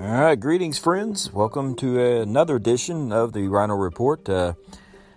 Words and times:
All 0.00 0.06
right, 0.06 0.38
greetings, 0.38 0.78
friends. 0.78 1.32
Welcome 1.32 1.74
to 1.76 2.00
another 2.00 2.54
edition 2.54 3.10
of 3.10 3.32
the 3.32 3.48
Rhino 3.48 3.74
Report. 3.74 4.28
Uh, 4.28 4.52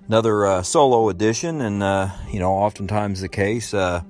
another 0.07 0.43
uh, 0.43 0.63
solo 0.63 1.09
edition, 1.09 1.61
and 1.61 1.83
uh, 1.83 2.09
you 2.31 2.39
know, 2.39 2.51
oftentimes 2.51 3.21
the 3.21 3.29
case. 3.29 3.75
Uh, 3.75 4.01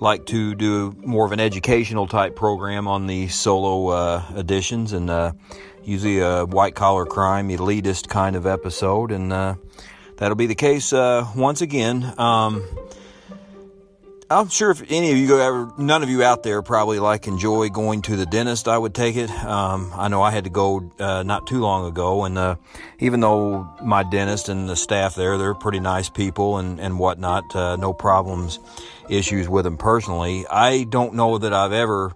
like 0.00 0.24
to 0.26 0.54
do 0.54 0.96
more 1.04 1.26
of 1.26 1.32
an 1.32 1.40
educational 1.40 2.06
type 2.06 2.36
program 2.36 2.88
on 2.88 3.06
the 3.06 3.28
solo 3.28 3.88
uh, 3.88 4.24
editions, 4.34 4.94
and 4.94 5.10
uh, 5.10 5.32
usually 5.84 6.20
a 6.20 6.46
white 6.46 6.74
collar 6.74 7.04
crime 7.04 7.50
elitist 7.50 8.08
kind 8.08 8.34
of 8.34 8.46
episode, 8.46 9.12
and 9.12 9.30
that'll 10.16 10.36
be 10.36 10.46
the 10.46 10.54
case 10.54 10.90
once 10.90 11.60
again. 11.60 12.14
Um, 12.16 12.64
I'm 14.30 14.50
sure 14.50 14.70
if 14.70 14.82
any 14.90 15.10
of 15.10 15.16
you 15.16 15.26
go 15.26 15.38
ever, 15.38 15.72
none 15.78 16.02
of 16.02 16.10
you 16.10 16.22
out 16.22 16.42
there 16.42 16.60
probably 16.60 16.98
like 16.98 17.26
enjoy 17.26 17.70
going 17.70 18.02
to 18.02 18.16
the 18.16 18.26
dentist. 18.26 18.68
I 18.68 18.76
would 18.76 18.94
take 18.94 19.16
it. 19.16 19.30
Um, 19.30 19.90
I 19.94 20.08
know 20.08 20.20
I 20.20 20.30
had 20.30 20.44
to 20.44 20.50
go 20.50 20.92
uh, 20.98 21.22
not 21.22 21.46
too 21.46 21.60
long 21.60 21.86
ago, 21.86 22.24
and 22.24 22.36
uh, 22.36 22.56
even 22.98 23.20
though 23.20 23.66
my 23.82 24.02
dentist 24.02 24.50
and 24.50 24.68
the 24.68 24.76
staff 24.76 25.14
there, 25.14 25.38
they're 25.38 25.54
pretty 25.54 25.80
nice 25.80 26.10
people 26.10 26.58
and 26.58 26.78
and 26.78 26.98
whatnot, 26.98 27.56
uh, 27.56 27.76
no 27.76 27.94
problems, 27.94 28.58
issues 29.08 29.48
with 29.48 29.64
them 29.64 29.78
personally. 29.78 30.46
I 30.50 30.84
don't 30.84 31.14
know 31.14 31.38
that 31.38 31.54
I've 31.54 31.72
ever, 31.72 32.12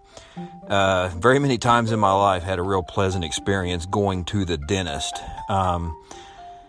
uh, 0.68 1.08
very 1.16 1.38
many 1.38 1.56
times 1.56 1.92
in 1.92 1.98
my 1.98 2.12
life, 2.12 2.42
had 2.42 2.58
a 2.58 2.62
real 2.62 2.82
pleasant 2.82 3.24
experience 3.24 3.86
going 3.86 4.26
to 4.26 4.44
the 4.44 4.58
dentist. 4.58 5.18
Um, 5.48 5.96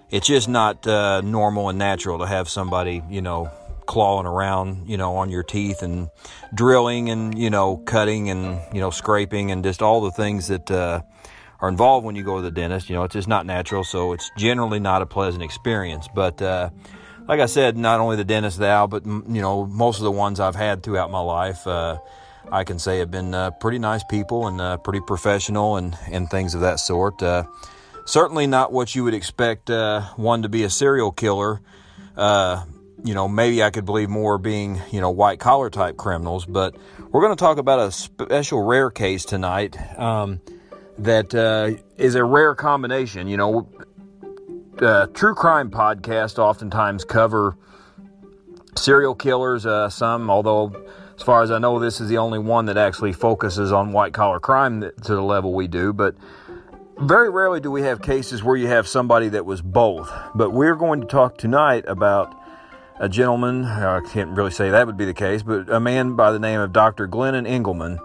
it's 0.09 0.27
just 0.27 0.47
not 0.47 0.87
uh, 0.87 1.19
normal 1.19 1.67
and 1.67 1.77
natural 1.77 2.19
to 2.19 2.27
have 2.27 2.47
somebody, 2.47 3.03
you 3.09 3.21
know 3.21 3.51
clawing 3.85 4.25
around, 4.25 4.89
you 4.89 4.97
know, 4.97 5.15
on 5.15 5.29
your 5.29 5.43
teeth 5.43 5.81
and 5.81 6.09
drilling 6.53 7.09
and, 7.09 7.37
you 7.37 7.49
know, 7.49 7.77
cutting 7.77 8.29
and, 8.29 8.61
you 8.73 8.79
know, 8.79 8.89
scraping 8.89 9.51
and 9.51 9.63
just 9.63 9.81
all 9.81 10.01
the 10.01 10.11
things 10.11 10.47
that 10.47 10.69
uh, 10.71 11.01
are 11.59 11.69
involved 11.69 12.05
when 12.05 12.15
you 12.15 12.23
go 12.23 12.37
to 12.37 12.41
the 12.41 12.51
dentist. 12.51 12.89
You 12.89 12.95
know, 12.95 13.03
it's 13.03 13.13
just 13.13 13.27
not 13.27 13.45
natural, 13.45 13.83
so 13.83 14.13
it's 14.13 14.29
generally 14.37 14.79
not 14.79 15.01
a 15.01 15.05
pleasant 15.05 15.43
experience. 15.43 16.07
But 16.13 16.41
uh, 16.41 16.69
like 17.27 17.39
I 17.39 17.45
said, 17.45 17.77
not 17.77 17.99
only 17.99 18.15
the 18.15 18.25
dentist 18.25 18.59
thou, 18.59 18.87
but, 18.87 19.05
you 19.05 19.41
know, 19.41 19.65
most 19.65 19.97
of 19.97 20.03
the 20.03 20.11
ones 20.11 20.39
I've 20.39 20.55
had 20.55 20.83
throughout 20.83 21.11
my 21.11 21.21
life, 21.21 21.65
uh, 21.67 21.99
I 22.51 22.65
can 22.65 22.79
say 22.79 22.99
have 22.99 23.09
been 23.11 23.33
uh, 23.33 23.51
pretty 23.51 23.79
nice 23.79 24.03
people 24.03 24.47
and 24.47 24.59
uh, 24.59 24.77
pretty 24.77 24.99
professional 24.99 25.77
and, 25.77 25.97
and 26.11 26.29
things 26.29 26.55
of 26.55 26.61
that 26.61 26.79
sort. 26.79 27.23
Uh, 27.23 27.45
certainly 28.05 28.47
not 28.47 28.73
what 28.73 28.93
you 28.93 29.05
would 29.05 29.13
expect 29.13 29.69
one 29.69 30.41
to 30.41 30.49
be 30.49 30.63
a 30.63 30.69
serial 30.69 31.11
killer. 31.11 31.61
Uh, 32.17 32.63
you 33.03 33.13
know, 33.13 33.27
maybe 33.27 33.63
I 33.63 33.69
could 33.69 33.85
believe 33.85 34.09
more 34.09 34.37
being, 34.37 34.81
you 34.91 35.01
know, 35.01 35.09
white 35.09 35.39
collar 35.39 35.69
type 35.69 35.97
criminals. 35.97 36.45
But 36.45 36.75
we're 37.11 37.21
going 37.21 37.35
to 37.35 37.39
talk 37.39 37.57
about 37.57 37.79
a 37.79 37.91
special 37.91 38.63
rare 38.63 38.89
case 38.89 39.25
tonight 39.25 39.77
um, 39.99 40.41
that 40.97 41.35
uh, 41.35 41.81
is 41.97 42.15
a 42.15 42.23
rare 42.23 42.55
combination. 42.55 43.27
You 43.27 43.37
know, 43.37 43.69
uh, 44.79 45.07
true 45.07 45.35
crime 45.35 45.69
podcasts 45.69 46.39
oftentimes 46.39 47.03
cover 47.03 47.57
serial 48.75 49.15
killers, 49.15 49.65
uh, 49.65 49.89
some, 49.89 50.29
although 50.29 50.73
as 51.15 51.21
far 51.21 51.43
as 51.43 51.51
I 51.51 51.59
know, 51.59 51.79
this 51.79 52.01
is 52.01 52.09
the 52.09 52.17
only 52.17 52.39
one 52.39 52.65
that 52.65 52.77
actually 52.77 53.13
focuses 53.13 53.71
on 53.71 53.91
white 53.91 54.13
collar 54.13 54.39
crime 54.39 54.81
to 54.81 55.15
the 55.15 55.21
level 55.21 55.53
we 55.53 55.67
do. 55.67 55.93
But 55.93 56.15
very 56.99 57.29
rarely 57.29 57.59
do 57.59 57.69
we 57.69 57.81
have 57.83 58.01
cases 58.01 58.43
where 58.43 58.55
you 58.55 58.67
have 58.67 58.87
somebody 58.87 59.29
that 59.29 59.45
was 59.45 59.61
both. 59.61 60.11
But 60.35 60.51
we're 60.51 60.75
going 60.75 61.01
to 61.01 61.07
talk 61.07 61.37
tonight 61.37 61.85
about 61.87 62.35
a 62.99 63.09
gentleman, 63.09 63.65
I 63.65 64.01
can't 64.01 64.31
really 64.31 64.51
say 64.51 64.69
that 64.69 64.85
would 64.85 64.97
be 64.97 65.05
the 65.05 65.13
case, 65.13 65.43
but 65.43 65.69
a 65.69 65.79
man 65.79 66.15
by 66.15 66.31
the 66.31 66.39
name 66.39 66.59
of 66.59 66.73
Dr. 66.73 67.07
Glennon 67.07 67.47
Engleman, 67.47 67.99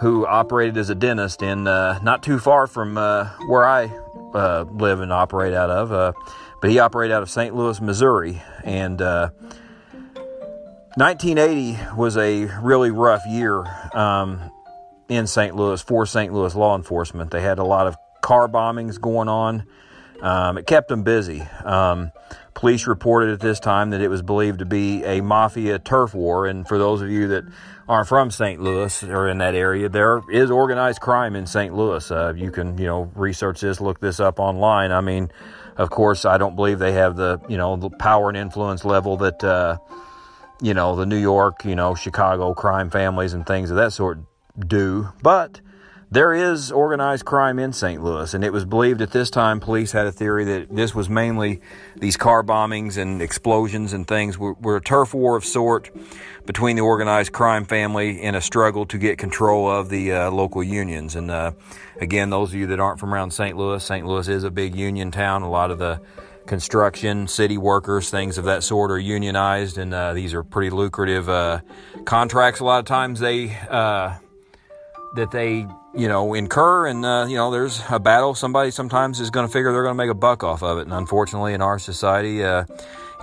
who 0.00 0.26
operated 0.26 0.76
as 0.76 0.90
a 0.90 0.94
dentist 0.94 1.42
in 1.42 1.66
uh, 1.66 1.98
not 2.02 2.22
too 2.22 2.38
far 2.38 2.66
from 2.66 2.98
uh, 2.98 3.30
where 3.46 3.64
I 3.64 3.86
uh, 4.34 4.66
live 4.70 5.00
and 5.00 5.12
operate 5.12 5.54
out 5.54 5.70
of. 5.70 5.92
Uh, 5.92 6.12
but 6.60 6.70
he 6.70 6.78
operated 6.78 7.14
out 7.14 7.22
of 7.22 7.30
St. 7.30 7.54
Louis, 7.54 7.80
Missouri. 7.80 8.42
And 8.64 9.00
1980 9.00 11.74
uh, 11.74 11.96
was 11.96 12.16
a 12.16 12.46
really 12.62 12.90
rough 12.90 13.26
year 13.26 13.64
um, 13.94 14.50
in 15.08 15.26
St. 15.26 15.56
Louis 15.56 15.80
for 15.82 16.06
St. 16.06 16.32
Louis 16.32 16.54
law 16.54 16.76
enforcement. 16.76 17.30
They 17.30 17.40
had 17.40 17.58
a 17.58 17.64
lot 17.64 17.86
of 17.86 17.96
car 18.22 18.48
bombings 18.48 19.00
going 19.00 19.28
on. 19.28 19.66
Um, 20.20 20.58
it 20.58 20.66
kept 20.66 20.88
them 20.88 21.02
busy. 21.02 21.42
Um, 21.64 22.12
Police 22.56 22.86
reported 22.86 23.34
at 23.34 23.40
this 23.40 23.60
time 23.60 23.90
that 23.90 24.00
it 24.00 24.08
was 24.08 24.22
believed 24.22 24.60
to 24.60 24.64
be 24.64 25.04
a 25.04 25.20
mafia 25.20 25.78
turf 25.78 26.14
war. 26.14 26.46
And 26.46 26.66
for 26.66 26.78
those 26.78 27.02
of 27.02 27.10
you 27.10 27.28
that 27.28 27.44
aren't 27.86 28.08
from 28.08 28.30
St. 28.30 28.62
Louis 28.62 29.02
or 29.02 29.28
in 29.28 29.38
that 29.38 29.54
area, 29.54 29.90
there 29.90 30.22
is 30.32 30.50
organized 30.50 31.02
crime 31.02 31.36
in 31.36 31.46
St. 31.46 31.74
Louis. 31.74 32.10
Uh, 32.10 32.32
you 32.34 32.50
can, 32.50 32.78
you 32.78 32.86
know, 32.86 33.12
research 33.14 33.60
this, 33.60 33.78
look 33.78 34.00
this 34.00 34.20
up 34.20 34.40
online. 34.40 34.90
I 34.90 35.02
mean, 35.02 35.30
of 35.76 35.90
course, 35.90 36.24
I 36.24 36.38
don't 36.38 36.56
believe 36.56 36.78
they 36.78 36.92
have 36.92 37.14
the, 37.14 37.42
you 37.46 37.58
know, 37.58 37.76
the 37.76 37.90
power 37.90 38.30
and 38.30 38.38
influence 38.38 38.86
level 38.86 39.18
that, 39.18 39.44
uh, 39.44 39.76
you 40.62 40.72
know, 40.72 40.96
the 40.96 41.04
New 41.04 41.18
York, 41.18 41.62
you 41.66 41.76
know, 41.76 41.94
Chicago 41.94 42.54
crime 42.54 42.88
families 42.88 43.34
and 43.34 43.46
things 43.46 43.70
of 43.70 43.76
that 43.76 43.92
sort 43.92 44.20
do. 44.58 45.10
But 45.22 45.60
there 46.10 46.32
is 46.32 46.70
organized 46.70 47.24
crime 47.24 47.58
in 47.58 47.72
St. 47.72 48.02
Louis, 48.02 48.32
and 48.32 48.44
it 48.44 48.52
was 48.52 48.64
believed 48.64 49.02
at 49.02 49.10
this 49.10 49.28
time, 49.28 49.58
police 49.58 49.90
had 49.92 50.06
a 50.06 50.12
theory 50.12 50.44
that 50.44 50.74
this 50.74 50.94
was 50.94 51.10
mainly 51.10 51.60
these 51.96 52.16
car 52.16 52.44
bombings 52.44 52.96
and 52.96 53.20
explosions 53.20 53.92
and 53.92 54.06
things 54.06 54.38
were, 54.38 54.52
were 54.54 54.76
a 54.76 54.80
turf 54.80 55.12
war 55.12 55.36
of 55.36 55.44
sort 55.44 55.90
between 56.46 56.76
the 56.76 56.82
organized 56.82 57.32
crime 57.32 57.64
family 57.64 58.22
in 58.22 58.36
a 58.36 58.40
struggle 58.40 58.86
to 58.86 58.98
get 58.98 59.18
control 59.18 59.68
of 59.68 59.88
the 59.88 60.12
uh, 60.12 60.30
local 60.30 60.62
unions. 60.62 61.16
And 61.16 61.28
uh, 61.28 61.52
again, 62.00 62.30
those 62.30 62.50
of 62.50 62.54
you 62.54 62.68
that 62.68 62.78
aren't 62.78 63.00
from 63.00 63.12
around 63.12 63.32
St. 63.32 63.56
Louis, 63.56 63.82
St. 63.82 64.06
Louis 64.06 64.28
is 64.28 64.44
a 64.44 64.50
big 64.50 64.76
union 64.76 65.10
town. 65.10 65.42
A 65.42 65.50
lot 65.50 65.72
of 65.72 65.78
the 65.78 66.00
construction, 66.46 67.26
city 67.26 67.58
workers, 67.58 68.10
things 68.10 68.38
of 68.38 68.44
that 68.44 68.62
sort 68.62 68.92
are 68.92 68.98
unionized, 68.98 69.76
and 69.76 69.92
uh, 69.92 70.12
these 70.12 70.32
are 70.32 70.44
pretty 70.44 70.70
lucrative 70.70 71.28
uh, 71.28 71.60
contracts. 72.04 72.60
A 72.60 72.64
lot 72.64 72.78
of 72.78 72.84
times 72.84 73.18
they 73.18 73.56
uh, 73.68 74.16
that 75.16 75.32
they 75.32 75.66
you 75.96 76.08
know, 76.08 76.34
incur 76.34 76.86
and, 76.86 77.04
uh, 77.04 77.26
you 77.28 77.36
know, 77.36 77.50
there's 77.50 77.82
a 77.88 77.98
battle. 77.98 78.34
Somebody 78.34 78.70
sometimes 78.70 79.18
is 79.18 79.30
going 79.30 79.46
to 79.46 79.52
figure 79.52 79.72
they're 79.72 79.82
going 79.82 79.96
to 79.96 80.02
make 80.02 80.10
a 80.10 80.14
buck 80.14 80.44
off 80.44 80.62
of 80.62 80.78
it. 80.78 80.82
And 80.82 80.92
unfortunately, 80.92 81.54
in 81.54 81.62
our 81.62 81.78
society, 81.78 82.44
uh, 82.44 82.64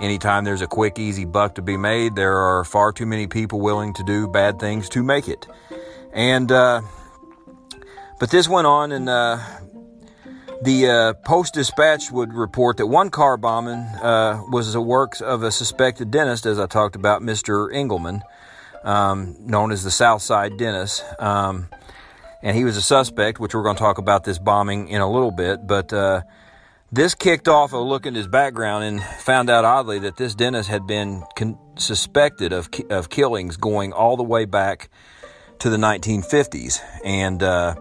anytime 0.00 0.44
there's 0.44 0.60
a 0.60 0.66
quick, 0.66 0.98
easy 0.98 1.24
buck 1.24 1.54
to 1.54 1.62
be 1.62 1.76
made, 1.76 2.16
there 2.16 2.36
are 2.36 2.64
far 2.64 2.92
too 2.92 3.06
many 3.06 3.28
people 3.28 3.60
willing 3.60 3.94
to 3.94 4.02
do 4.02 4.26
bad 4.26 4.58
things 4.58 4.88
to 4.90 5.02
make 5.04 5.28
it. 5.28 5.46
And, 6.12 6.50
uh, 6.50 6.82
but 8.18 8.30
this 8.30 8.48
went 8.48 8.66
on, 8.66 8.90
and 8.90 9.08
uh, 9.08 9.38
the 10.62 10.88
uh, 10.88 11.12
Post 11.24 11.54
Dispatch 11.54 12.10
would 12.10 12.32
report 12.32 12.78
that 12.78 12.86
one 12.86 13.10
car 13.10 13.36
bombing 13.36 13.80
uh, 14.02 14.42
was 14.48 14.72
the 14.72 14.80
works 14.80 15.20
of 15.20 15.42
a 15.42 15.52
suspected 15.52 16.10
dentist, 16.10 16.44
as 16.46 16.58
I 16.58 16.66
talked 16.66 16.96
about, 16.96 17.22
Mr. 17.22 17.72
Engleman, 17.72 18.22
um, 18.82 19.36
known 19.40 19.70
as 19.70 19.84
the 19.84 19.90
Southside 19.90 20.56
Dentist. 20.56 21.04
Um, 21.20 21.68
and 22.44 22.54
he 22.54 22.64
was 22.64 22.76
a 22.76 22.82
suspect, 22.82 23.40
which 23.40 23.54
we're 23.54 23.62
going 23.62 23.74
to 23.74 23.80
talk 23.80 23.96
about 23.96 24.22
this 24.22 24.38
bombing 24.38 24.88
in 24.88 25.00
a 25.00 25.10
little 25.10 25.30
bit. 25.30 25.66
But 25.66 25.92
uh, 25.94 26.20
this 26.92 27.14
kicked 27.14 27.48
off 27.48 27.72
a 27.72 27.78
look 27.78 28.06
at 28.06 28.14
his 28.14 28.28
background 28.28 28.84
and 28.84 29.02
found 29.02 29.48
out 29.48 29.64
oddly 29.64 29.98
that 30.00 30.18
this 30.18 30.34
dentist 30.34 30.68
had 30.68 30.86
been 30.86 31.24
con- 31.36 31.58
suspected 31.76 32.52
of 32.52 32.68
of 32.90 33.08
killings 33.08 33.56
going 33.56 33.94
all 33.94 34.18
the 34.18 34.22
way 34.22 34.44
back 34.44 34.90
to 35.60 35.70
the 35.70 35.78
1950s, 35.78 36.80
and 37.02 37.42
uh, 37.42 37.76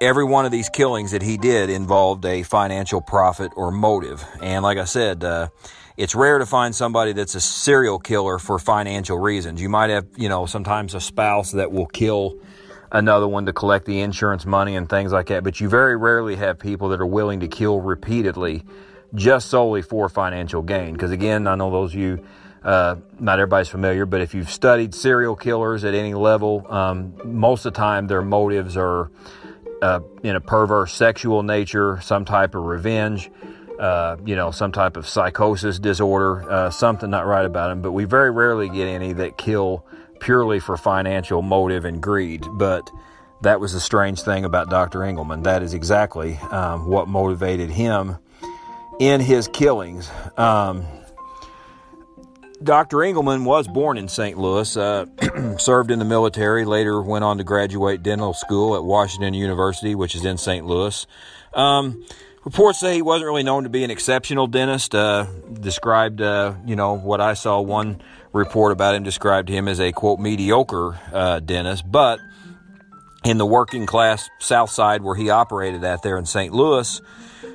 every 0.00 0.24
one 0.24 0.46
of 0.46 0.52
these 0.52 0.70
killings 0.70 1.10
that 1.10 1.20
he 1.20 1.36
did 1.36 1.68
involved 1.68 2.24
a 2.24 2.42
financial 2.42 3.02
profit 3.02 3.52
or 3.56 3.70
motive. 3.70 4.24
And 4.42 4.64
like 4.64 4.78
I 4.78 4.84
said. 4.84 5.22
Uh, 5.22 5.48
it's 5.96 6.14
rare 6.14 6.38
to 6.38 6.46
find 6.46 6.74
somebody 6.74 7.12
that's 7.12 7.34
a 7.34 7.42
serial 7.42 7.98
killer 7.98 8.38
for 8.38 8.58
financial 8.58 9.18
reasons. 9.18 9.60
You 9.60 9.68
might 9.68 9.90
have, 9.90 10.06
you 10.16 10.30
know, 10.30 10.46
sometimes 10.46 10.94
a 10.94 11.00
spouse 11.00 11.52
that 11.52 11.72
will 11.72 11.88
kill 11.88 12.38
another 12.92 13.28
one 13.28 13.46
to 13.46 13.52
collect 13.52 13.86
the 13.86 14.00
insurance 14.00 14.44
money 14.44 14.76
and 14.76 14.88
things 14.88 15.12
like 15.12 15.26
that. 15.26 15.44
But 15.44 15.60
you 15.60 15.68
very 15.68 15.96
rarely 15.96 16.36
have 16.36 16.58
people 16.58 16.88
that 16.90 17.00
are 17.00 17.06
willing 17.06 17.40
to 17.40 17.48
kill 17.48 17.80
repeatedly 17.80 18.64
just 19.14 19.48
solely 19.48 19.82
for 19.82 20.08
financial 20.08 20.62
gain. 20.62 20.92
Because 20.92 21.10
again, 21.10 21.46
I 21.46 21.54
know 21.54 21.70
those 21.70 21.94
of 21.94 22.00
you, 22.00 22.24
uh, 22.62 22.96
not 23.18 23.38
everybody's 23.38 23.68
familiar, 23.68 24.06
but 24.06 24.20
if 24.20 24.34
you've 24.34 24.50
studied 24.50 24.94
serial 24.94 25.36
killers 25.36 25.84
at 25.84 25.94
any 25.94 26.14
level, 26.14 26.66
um, 26.68 27.14
most 27.24 27.64
of 27.64 27.72
the 27.72 27.78
time 27.78 28.06
their 28.06 28.22
motives 28.22 28.76
are 28.76 29.10
uh, 29.82 30.00
in 30.22 30.36
a 30.36 30.40
perverse 30.40 30.92
sexual 30.92 31.42
nature, 31.42 32.00
some 32.02 32.24
type 32.24 32.54
of 32.54 32.64
revenge. 32.64 33.30
Uh, 33.78 34.18
you 34.26 34.36
know, 34.36 34.50
some 34.50 34.72
type 34.72 34.98
of 34.98 35.08
psychosis 35.08 35.78
disorder, 35.78 36.42
uh, 36.50 36.68
something 36.68 37.08
not 37.08 37.24
right 37.24 37.46
about 37.46 37.68
them. 37.68 37.80
But 37.80 37.92
we 37.92 38.04
very 38.04 38.30
rarely 38.30 38.68
get 38.68 38.86
any 38.86 39.14
that 39.14 39.38
kill 39.38 39.86
purely 40.20 40.60
for 40.60 40.76
financial 40.76 41.42
motive 41.42 41.84
and 41.84 42.02
greed. 42.02 42.46
But 42.52 42.90
that 43.42 43.60
was 43.60 43.72
the 43.72 43.80
strange 43.80 44.22
thing 44.22 44.44
about 44.44 44.70
Dr. 44.70 45.00
Engleman. 45.00 45.44
That 45.44 45.62
is 45.62 45.74
exactly 45.74 46.36
um, 46.50 46.86
what 46.86 47.08
motivated 47.08 47.70
him 47.70 48.16
in 48.98 49.20
his 49.20 49.48
killings. 49.48 50.10
Um, 50.36 50.84
Dr. 52.62 52.98
Engleman 52.98 53.44
was 53.44 53.66
born 53.66 53.96
in 53.96 54.08
St. 54.08 54.36
Louis, 54.36 54.76
uh, 54.76 55.06
served 55.58 55.90
in 55.90 55.98
the 55.98 56.04
military, 56.04 56.66
later 56.66 57.00
went 57.00 57.24
on 57.24 57.38
to 57.38 57.44
graduate 57.44 58.02
dental 58.02 58.34
school 58.34 58.76
at 58.76 58.84
Washington 58.84 59.32
University, 59.32 59.94
which 59.94 60.14
is 60.14 60.26
in 60.26 60.36
St. 60.36 60.66
Louis. 60.66 61.06
Um, 61.54 62.04
reports 62.44 62.80
say 62.80 62.94
he 62.94 63.02
wasn't 63.02 63.26
really 63.26 63.42
known 63.42 63.64
to 63.64 63.68
be 63.68 63.84
an 63.84 63.90
exceptional 63.90 64.46
dentist. 64.46 64.94
Uh, 64.94 65.26
described, 65.60 66.20
uh, 66.20 66.54
you 66.66 66.76
know, 66.76 66.96
what 66.96 67.20
I 67.20 67.34
saw 67.34 67.60
one 67.60 68.00
report 68.32 68.72
about 68.72 68.94
him 68.94 69.02
described 69.02 69.48
him 69.48 69.68
as 69.68 69.80
a 69.80 69.92
quote 69.92 70.20
mediocre 70.20 70.98
uh, 71.12 71.40
dentist, 71.40 71.90
but 71.90 72.20
in 73.24 73.38
the 73.38 73.46
working 73.46 73.86
class 73.86 74.28
South 74.38 74.70
Side 74.70 75.02
where 75.02 75.14
he 75.14 75.30
operated 75.30 75.84
at 75.84 76.02
there 76.02 76.16
in 76.16 76.26
St. 76.26 76.52
Louis, 76.54 77.00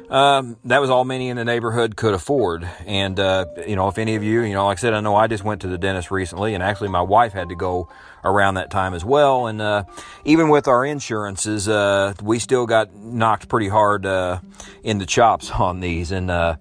um, 0.10 0.58
that 0.66 0.80
was 0.80 0.90
all 0.90 1.06
many 1.06 1.30
in 1.30 1.38
the 1.38 1.46
neighborhood 1.46 1.96
could 1.96 2.14
afford. 2.14 2.68
And, 2.86 3.20
uh, 3.20 3.46
you 3.68 3.76
know, 3.76 3.88
if 3.88 3.98
any 3.98 4.16
of 4.16 4.24
you, 4.24 4.42
you 4.42 4.54
know, 4.54 4.66
like 4.66 4.78
I 4.78 4.82
said, 4.82 4.94
I 4.94 5.00
know 5.00 5.16
I 5.16 5.28
just 5.28 5.44
went 5.44 5.62
to 5.62 5.68
the 5.68 5.78
dentist 5.78 6.12
recently, 6.12 6.54
and 6.54 6.64
actually 6.64 6.90
my 6.90 7.02
wife 7.02 7.34
had 7.34 7.50
to 7.50 7.56
go 7.56 7.90
around 8.24 8.56
that 8.56 8.72
time 8.72 8.94
as 8.94 9.04
well. 9.04 9.48
And 9.48 9.62
uh, 9.62 9.84
even 10.24 10.50
with 10.50 10.68
our 10.68 10.86
insurances, 10.86 11.68
uh, 11.68 12.14
we 12.22 12.40
still 12.40 12.66
got 12.66 12.96
knocked 12.96 13.48
pretty 13.48 13.70
hard 13.70 14.06
uh, 14.06 14.40
in 14.84 14.98
the 14.98 15.06
chops 15.06 15.50
on 15.60 15.80
these. 15.80 16.12
And, 16.12 16.30
uh, 16.30 16.58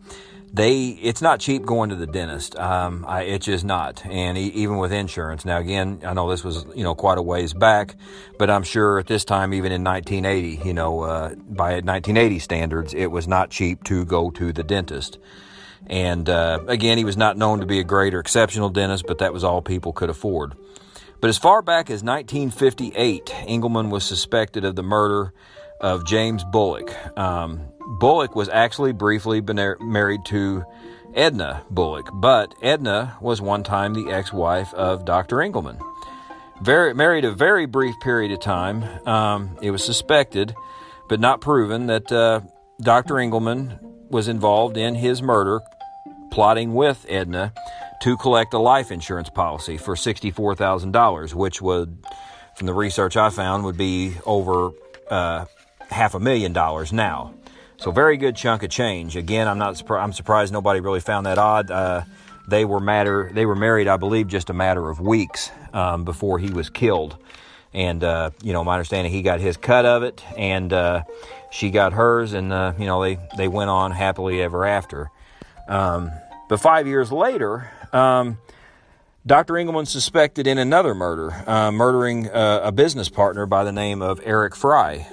they 0.55 0.91
it's 1.03 1.21
not 1.21 1.41
cheap 1.41 1.67
going 1.67 1.91
to 1.91 1.97
the 1.97 2.06
dentist. 2.06 2.56
Um, 2.56 3.05
I, 3.09 3.23
it's 3.23 3.45
just 3.45 3.65
not, 3.65 4.06
and 4.06 4.39
e- 4.39 4.53
even 4.55 4.79
with 4.79 4.93
insurance. 4.93 5.45
Now, 5.45 5.59
again, 5.59 6.01
I 6.06 6.15
know 6.15 6.31
this 6.31 6.45
was 6.45 6.65
you 6.77 6.85
know 6.85 6.95
quite 6.95 7.19
a 7.19 7.23
ways 7.23 7.53
back, 7.53 7.97
but 8.39 8.49
I'm 8.49 8.62
sure 8.62 9.01
at 9.01 9.09
this 9.09 9.25
time, 9.25 9.53
even 9.53 9.73
in 9.73 9.83
1980, 9.83 10.67
you 10.67 10.73
know, 10.73 11.01
uh, 11.01 11.35
by 11.35 11.81
1980 11.81 12.39
standards, 12.39 12.95
it 12.95 13.06
was 13.06 13.27
not 13.27 13.51
cheap 13.51 13.83
to 13.85 14.05
go 14.05 14.31
to 14.31 14.53
the 14.53 14.62
dentist. 14.62 15.19
And 15.89 16.31
uh, 16.31 16.61
again, 16.69 16.99
he 16.99 17.05
was 17.05 17.17
not 17.17 17.37
known 17.37 17.59
to 17.59 17.67
be 17.67 17.81
a 17.81 17.85
great 17.85 18.15
or 18.15 18.21
exceptional 18.21 18.71
dentist, 18.71 19.06
but 19.09 19.19
that 19.19 19.33
was 19.33 19.43
all 19.43 19.61
people 19.61 19.93
could 19.93 20.09
afford. 20.09 20.55
But 21.21 21.31
as 21.31 21.37
far 21.37 21.62
back 21.62 21.91
as 21.91 22.05
1958, 22.05 23.27
Engleman 23.49 23.91
was 23.91 24.05
suspected 24.05 24.65
of 24.65 24.77
the 24.77 24.83
murder 24.83 25.33
of 25.81 26.06
James 26.06 26.45
Bullock. 26.45 26.95
Um, 27.19 27.61
Bullock 27.87 28.35
was 28.35 28.49
actually 28.49 28.93
briefly 28.93 29.41
married 29.81 30.25
to 30.27 30.65
Edna 31.15 31.63
Bullock, 31.71 32.11
but 32.13 32.55
Edna 32.63 33.17
was 33.21 33.41
one 33.41 33.63
time 33.63 33.95
the 33.95 34.11
ex 34.11 34.33
wife 34.33 34.73
of 34.75 35.05
Dr. 35.05 35.37
Engleman. 35.37 35.81
Very, 36.63 36.95
married 36.95 37.25
a 37.25 37.33
very 37.33 37.67
brief 37.67 37.95
period 38.01 38.33
of 38.33 38.41
time. 38.41 38.85
Um, 39.07 39.59
it 39.61 39.71
was 39.71 39.85
suspected, 39.85 40.55
but 41.09 41.21
not 41.21 41.41
proven, 41.41 41.87
that 41.87 42.11
uh, 42.11 42.41
Dr. 42.81 43.15
Engleman 43.15 43.79
was 44.09 44.29
involved 44.29 44.77
in 44.77 44.95
his 44.95 45.21
murder, 45.21 45.61
plotting 46.31 46.75
with 46.75 47.05
Edna 47.09 47.53
to 48.03 48.17
collect 48.17 48.55
a 48.55 48.59
life 48.59 48.91
insurance 48.91 49.31
policy 49.31 49.77
for 49.77 49.95
$64,000, 49.95 51.35
which 51.35 51.61
would, 51.61 52.05
from 52.55 52.67
the 52.67 52.75
research 52.75 53.17
I 53.17 53.31
found, 53.31 53.65
would 53.65 53.77
be 53.77 54.15
over 54.27 54.71
uh, 55.11 55.47
half 55.91 56.15
a 56.15 56.21
million 56.21 56.53
dollars 56.53 56.93
now. 56.93 57.35
So 57.85 57.91
very 57.91 58.17
good 58.17 58.35
chunk 58.35 58.63
of 58.63 58.71
change. 58.71 59.15
Again, 59.15 59.47
I'm 59.47 59.59
not 59.59 59.91
I'm 59.91 60.15
surprised 60.15 60.55
nobody 60.55 60.81
really 60.81 61.01
found 61.01 61.27
that 61.27 61.37
odd. 61.37 61.71
Uh, 61.71 62.05
they 62.49 62.65
were 62.65 62.81
matter 62.81 63.31
they 63.31 63.45
were 63.45 63.55
married, 63.55 63.89
I 63.89 63.99
believe, 63.99 64.27
just 64.27 64.49
a 64.49 64.55
matter 64.55 64.89
of 64.89 65.01
weeks 65.01 65.51
um, 65.75 66.03
before 66.03 66.39
he 66.39 66.51
was 66.51 66.71
killed. 66.71 67.19
And 67.75 68.03
uh, 68.03 68.31
you 68.43 68.55
know, 68.55 68.65
my 68.65 68.73
understanding, 68.73 69.13
he 69.13 69.21
got 69.21 69.39
his 69.39 69.59
cut 69.59 69.85
of 69.85 70.03
it, 70.03 70.25
and 70.35 70.73
uh, 70.73 71.03
she 71.53 71.69
got 71.69 71.93
hers, 71.93 72.33
and 72.33 72.55
uh, 72.55 72.73
you 72.79 72.87
know, 72.87 73.03
they 73.03 73.19
they 73.37 73.49
went 73.49 73.69
on 73.69 73.91
happily 73.91 74.41
ever 74.41 74.65
after. 74.65 75.11
Um, 75.69 76.11
but 76.49 76.61
five 76.61 76.87
years 76.87 77.13
later. 77.13 77.71
Um, 77.93 78.39
Dr. 79.27 79.55
Engleman 79.55 79.87
suspected 79.87 80.47
in 80.47 80.59
another 80.59 80.95
murder, 80.95 81.33
uh, 81.47 81.73
murdering 81.73 82.29
uh, 82.29 82.61
a 82.63 82.73
business 82.73 83.09
partner 83.09 83.47
by 83.47 83.65
the 83.65 83.73
name 83.73 84.03
of 84.03 84.21
Eric 84.23 84.55
Frey. 84.55 85.07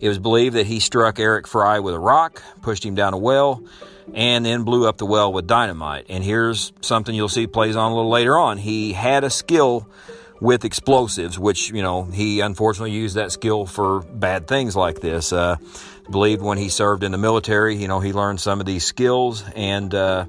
It 0.00 0.08
was 0.08 0.18
believed 0.18 0.56
that 0.56 0.66
he 0.66 0.80
struck 0.80 1.18
Eric 1.18 1.46
Frey 1.46 1.80
with 1.80 1.94
a 1.94 1.98
rock, 1.98 2.42
pushed 2.62 2.84
him 2.84 2.94
down 2.94 3.14
a 3.14 3.18
well, 3.18 3.62
and 4.14 4.44
then 4.44 4.64
blew 4.64 4.86
up 4.88 4.98
the 4.98 5.06
well 5.06 5.32
with 5.32 5.46
dynamite. 5.46 6.06
And 6.08 6.22
here's 6.22 6.72
something 6.80 7.14
you'll 7.14 7.28
see 7.28 7.46
plays 7.46 7.76
on 7.76 7.92
a 7.92 7.94
little 7.94 8.10
later 8.10 8.38
on. 8.38 8.58
He 8.58 8.92
had 8.92 9.24
a 9.24 9.30
skill 9.30 9.88
with 10.40 10.64
explosives, 10.64 11.38
which, 11.38 11.70
you 11.70 11.82
know, 11.82 12.04
he 12.04 12.40
unfortunately 12.40 12.92
used 12.92 13.16
that 13.16 13.32
skill 13.32 13.66
for 13.66 14.00
bad 14.00 14.46
things 14.46 14.76
like 14.76 15.00
this. 15.00 15.32
Uh, 15.32 15.56
believed 16.10 16.42
when 16.42 16.58
he 16.58 16.68
served 16.68 17.02
in 17.02 17.12
the 17.12 17.18
military, 17.18 17.76
you 17.76 17.88
know, 17.88 18.00
he 18.00 18.12
learned 18.12 18.40
some 18.40 18.60
of 18.60 18.66
these 18.66 18.84
skills 18.84 19.44
and 19.54 19.94
uh, 19.94 20.26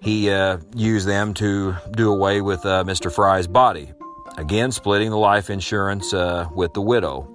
he 0.00 0.30
uh, 0.30 0.58
used 0.74 1.06
them 1.06 1.34
to 1.34 1.76
do 1.92 2.10
away 2.10 2.40
with 2.40 2.64
uh, 2.66 2.84
Mr. 2.84 3.12
Frey's 3.12 3.46
body. 3.46 3.92
Again, 4.36 4.72
splitting 4.72 5.10
the 5.10 5.18
life 5.18 5.50
insurance 5.50 6.14
uh, 6.14 6.48
with 6.54 6.72
the 6.72 6.80
widow. 6.80 7.29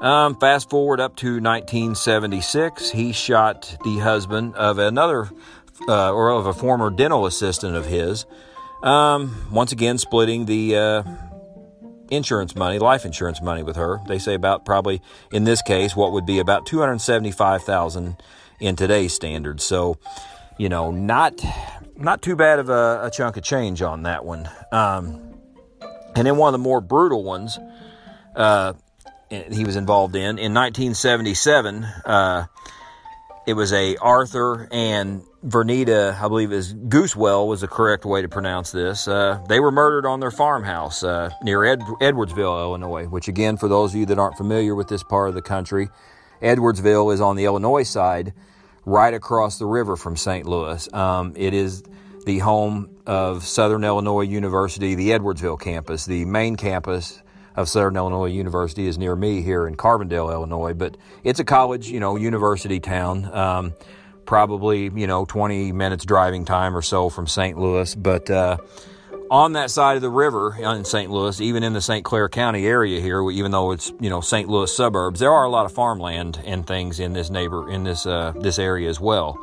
Um, 0.00 0.36
fast 0.36 0.70
forward 0.70 0.98
up 0.98 1.16
to 1.16 1.40
1976, 1.40 2.90
he 2.90 3.12
shot 3.12 3.76
the 3.84 3.98
husband 3.98 4.54
of 4.54 4.78
another, 4.78 5.28
uh, 5.88 6.12
or 6.12 6.30
of 6.30 6.46
a 6.46 6.54
former 6.54 6.90
dental 6.90 7.26
assistant 7.26 7.76
of 7.76 7.84
his. 7.84 8.24
Um, 8.82 9.46
once 9.50 9.72
again, 9.72 9.98
splitting 9.98 10.46
the 10.46 10.74
uh, 10.74 11.02
insurance 12.10 12.56
money, 12.56 12.78
life 12.78 13.04
insurance 13.04 13.42
money 13.42 13.62
with 13.62 13.76
her. 13.76 14.00
They 14.08 14.18
say 14.18 14.32
about 14.32 14.64
probably 14.64 15.02
in 15.32 15.44
this 15.44 15.60
case 15.60 15.94
what 15.94 16.12
would 16.12 16.24
be 16.24 16.38
about 16.38 16.64
275,000 16.64 18.16
in 18.58 18.76
today's 18.76 19.12
standards. 19.12 19.64
So, 19.64 19.98
you 20.58 20.70
know, 20.70 20.90
not 20.90 21.44
not 21.96 22.22
too 22.22 22.36
bad 22.36 22.58
of 22.58 22.70
a, 22.70 23.02
a 23.04 23.10
chunk 23.10 23.36
of 23.36 23.42
change 23.42 23.82
on 23.82 24.04
that 24.04 24.24
one. 24.24 24.48
Um, 24.72 25.34
and 26.16 26.26
then 26.26 26.38
one 26.38 26.48
of 26.48 26.58
the 26.58 26.62
more 26.62 26.80
brutal 26.80 27.22
ones. 27.22 27.58
Uh, 28.34 28.72
he 29.30 29.64
was 29.64 29.76
involved 29.76 30.16
in. 30.16 30.38
In 30.38 30.54
1977, 30.54 31.84
uh, 31.84 32.46
it 33.46 33.54
was 33.54 33.72
a 33.72 33.96
Arthur 33.96 34.68
and 34.70 35.22
Vernita, 35.44 36.20
I 36.20 36.28
believe 36.28 36.52
is 36.52 36.74
Gusewelle 36.74 37.48
was 37.48 37.62
the 37.62 37.68
correct 37.68 38.04
way 38.04 38.22
to 38.22 38.28
pronounce 38.28 38.72
this. 38.72 39.08
Uh, 39.08 39.40
they 39.48 39.60
were 39.60 39.70
murdered 39.70 40.04
on 40.04 40.20
their 40.20 40.30
farmhouse 40.30 41.02
uh, 41.02 41.30
near 41.42 41.64
Ed- 41.64 41.80
Edwardsville, 42.00 42.60
Illinois. 42.60 43.06
Which, 43.06 43.28
again, 43.28 43.56
for 43.56 43.68
those 43.68 43.94
of 43.94 44.00
you 44.00 44.06
that 44.06 44.18
aren't 44.18 44.36
familiar 44.36 44.74
with 44.74 44.88
this 44.88 45.02
part 45.02 45.28
of 45.28 45.34
the 45.34 45.42
country, 45.42 45.88
Edwardsville 46.42 47.14
is 47.14 47.20
on 47.20 47.36
the 47.36 47.44
Illinois 47.44 47.84
side, 47.84 48.34
right 48.84 49.14
across 49.14 49.58
the 49.58 49.66
river 49.66 49.96
from 49.96 50.16
St. 50.16 50.46
Louis. 50.46 50.92
Um, 50.92 51.34
it 51.36 51.54
is 51.54 51.82
the 52.26 52.40
home 52.40 52.98
of 53.06 53.44
Southern 53.44 53.84
Illinois 53.84 54.22
University, 54.22 54.94
the 54.94 55.10
Edwardsville 55.10 55.60
campus, 55.60 56.04
the 56.04 56.24
main 56.26 56.56
campus 56.56 57.22
of 57.60 57.68
Southern 57.68 57.96
Illinois 57.96 58.26
University 58.26 58.86
is 58.86 58.98
near 58.98 59.14
me 59.14 59.42
here 59.42 59.66
in 59.66 59.76
Carbondale, 59.76 60.32
Illinois. 60.32 60.74
But 60.74 60.96
it's 61.24 61.40
a 61.40 61.44
college, 61.44 61.88
you 61.88 62.00
know, 62.00 62.16
university 62.16 62.80
town. 62.80 63.24
Um, 63.34 63.74
probably, 64.26 64.90
you 64.94 65.06
know, 65.06 65.24
20 65.24 65.72
minutes 65.72 66.04
driving 66.04 66.44
time 66.44 66.76
or 66.76 66.82
so 66.82 67.10
from 67.10 67.26
St. 67.26 67.58
Louis. 67.58 67.94
But 67.94 68.30
uh, 68.30 68.58
on 69.30 69.52
that 69.52 69.70
side 69.70 69.96
of 69.96 70.02
the 70.02 70.10
river 70.10 70.56
in 70.56 70.84
St. 70.84 71.10
Louis, 71.10 71.40
even 71.40 71.62
in 71.62 71.72
the 71.72 71.80
St. 71.80 72.04
Clair 72.04 72.28
County 72.28 72.66
area 72.66 73.00
here, 73.00 73.28
even 73.30 73.50
though 73.50 73.70
it's 73.70 73.92
you 74.00 74.10
know 74.10 74.20
St. 74.20 74.48
Louis 74.48 74.74
suburbs, 74.74 75.20
there 75.20 75.32
are 75.32 75.44
a 75.44 75.48
lot 75.48 75.66
of 75.66 75.72
farmland 75.72 76.40
and 76.44 76.66
things 76.66 77.00
in 77.00 77.12
this 77.12 77.30
neighbor 77.30 77.70
in 77.70 77.84
this 77.84 78.06
uh, 78.06 78.32
this 78.40 78.58
area 78.58 78.88
as 78.88 79.00
well. 79.00 79.38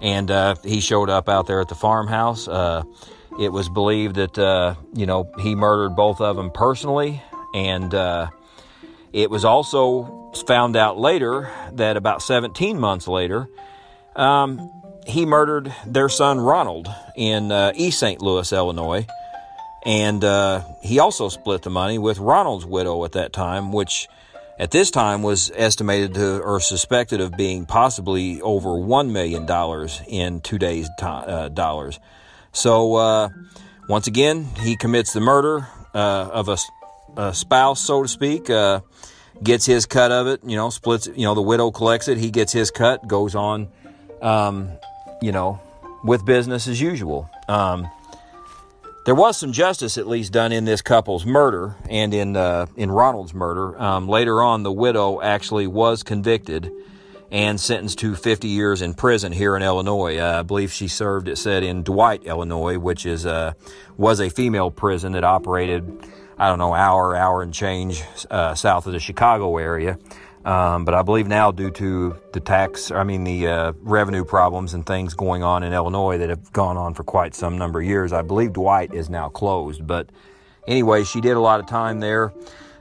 And 0.00 0.30
uh, 0.30 0.54
he 0.64 0.80
showed 0.80 1.10
up 1.10 1.28
out 1.28 1.46
there 1.46 1.60
at 1.60 1.68
the 1.68 1.74
farmhouse. 1.74 2.48
Uh, 2.48 2.84
it 3.38 3.52
was 3.52 3.68
believed 3.68 4.16
that 4.16 4.38
uh, 4.38 4.74
you 4.94 5.06
know 5.06 5.30
he 5.40 5.54
murdered 5.54 5.94
both 5.94 6.20
of 6.20 6.36
them 6.36 6.50
personally, 6.50 7.22
and 7.54 7.94
uh, 7.94 8.28
it 9.12 9.30
was 9.30 9.44
also 9.44 10.32
found 10.46 10.76
out 10.76 10.98
later 10.98 11.50
that 11.72 11.96
about 11.96 12.22
17 12.22 12.78
months 12.78 13.08
later, 13.08 13.48
um, 14.16 14.70
he 15.06 15.24
murdered 15.24 15.74
their 15.86 16.08
son 16.08 16.38
Ronald 16.38 16.88
in 17.16 17.50
uh, 17.50 17.72
East 17.74 17.98
St. 17.98 18.20
Louis, 18.20 18.52
Illinois. 18.52 19.06
And 19.86 20.22
uh, 20.22 20.64
he 20.82 20.98
also 20.98 21.28
split 21.28 21.62
the 21.62 21.70
money 21.70 21.98
with 21.98 22.18
Ronald's 22.18 22.66
widow 22.66 23.04
at 23.04 23.12
that 23.12 23.32
time, 23.32 23.72
which 23.72 24.08
at 24.58 24.70
this 24.70 24.90
time 24.90 25.22
was 25.22 25.50
estimated 25.54 26.14
to 26.14 26.40
or 26.42 26.60
suspected 26.60 27.20
of 27.20 27.36
being 27.36 27.64
possibly 27.64 28.40
over 28.42 28.70
$1 28.70 29.10
million 29.10 29.48
in 30.08 30.40
today's 30.40 30.90
to- 30.98 31.06
uh, 31.06 31.48
dollars. 31.48 31.98
So, 32.52 32.96
uh, 32.96 33.28
once 33.88 34.08
again, 34.08 34.44
he 34.60 34.76
commits 34.76 35.12
the 35.12 35.20
murder 35.20 35.68
uh, 35.94 36.28
of 36.32 36.48
a 36.48 36.58
uh, 37.18 37.32
spouse, 37.32 37.80
so 37.80 38.02
to 38.02 38.08
speak, 38.08 38.48
uh, 38.48 38.80
gets 39.42 39.66
his 39.66 39.84
cut 39.84 40.10
of 40.10 40.26
it. 40.26 40.40
You 40.44 40.56
know, 40.56 40.70
splits. 40.70 41.06
You 41.06 41.24
know, 41.24 41.34
the 41.34 41.42
widow 41.42 41.70
collects 41.70 42.08
it. 42.08 42.16
He 42.16 42.30
gets 42.30 42.52
his 42.52 42.70
cut. 42.70 43.06
Goes 43.06 43.34
on. 43.34 43.68
Um, 44.22 44.70
you 45.20 45.32
know, 45.32 45.60
with 46.04 46.24
business 46.24 46.66
as 46.68 46.80
usual. 46.80 47.28
Um, 47.48 47.88
there 49.04 49.14
was 49.14 49.38
some 49.38 49.52
justice, 49.52 49.96
at 49.96 50.06
least, 50.06 50.32
done 50.32 50.52
in 50.52 50.64
this 50.64 50.82
couple's 50.82 51.24
murder 51.24 51.76
and 51.88 52.12
in 52.12 52.36
uh, 52.36 52.66
in 52.76 52.90
Ronald's 52.90 53.34
murder. 53.34 53.80
Um, 53.80 54.08
later 54.08 54.42
on, 54.42 54.62
the 54.62 54.72
widow 54.72 55.20
actually 55.20 55.66
was 55.66 56.02
convicted, 56.02 56.70
and 57.30 57.60
sentenced 57.60 57.98
to 57.98 58.14
50 58.14 58.48
years 58.48 58.82
in 58.82 58.94
prison 58.94 59.32
here 59.32 59.56
in 59.56 59.62
Illinois. 59.62 60.18
Uh, 60.18 60.40
I 60.40 60.42
believe 60.42 60.72
she 60.72 60.88
served, 60.88 61.28
it 61.28 61.36
said, 61.36 61.62
in 61.62 61.82
Dwight, 61.82 62.24
Illinois, 62.24 62.78
which 62.78 63.04
is 63.06 63.26
uh, 63.26 63.52
was 63.96 64.20
a 64.20 64.30
female 64.30 64.70
prison 64.70 65.12
that 65.12 65.24
operated, 65.24 66.06
I 66.38 66.48
don't 66.48 66.58
know, 66.58 66.72
hour, 66.72 67.16
hour 67.16 67.42
and 67.42 67.52
change 67.52 68.04
uh, 68.30 68.54
south 68.54 68.86
of 68.86 68.92
the 68.92 69.00
Chicago 69.00 69.56
area. 69.56 69.98
Um, 70.44 70.84
but 70.84 70.94
I 70.94 71.02
believe 71.02 71.26
now, 71.26 71.50
due 71.50 71.70
to 71.72 72.16
the 72.32 72.40
tax, 72.40 72.90
I 72.90 73.02
mean, 73.02 73.24
the 73.24 73.48
uh, 73.48 73.72
revenue 73.80 74.24
problems 74.24 74.72
and 74.72 74.86
things 74.86 75.14
going 75.14 75.42
on 75.42 75.62
in 75.62 75.72
Illinois 75.72 76.18
that 76.18 76.28
have 76.30 76.52
gone 76.52 76.76
on 76.76 76.94
for 76.94 77.02
quite 77.02 77.34
some 77.34 77.58
number 77.58 77.80
of 77.80 77.86
years, 77.86 78.12
I 78.12 78.22
believe 78.22 78.52
Dwight 78.52 78.94
is 78.94 79.10
now 79.10 79.28
closed. 79.28 79.86
But 79.86 80.10
anyway, 80.66 81.04
she 81.04 81.20
did 81.20 81.36
a 81.36 81.40
lot 81.40 81.60
of 81.60 81.66
time 81.66 81.98
there. 82.00 82.32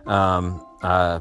Um, 0.05 0.63
uh, 0.81 1.19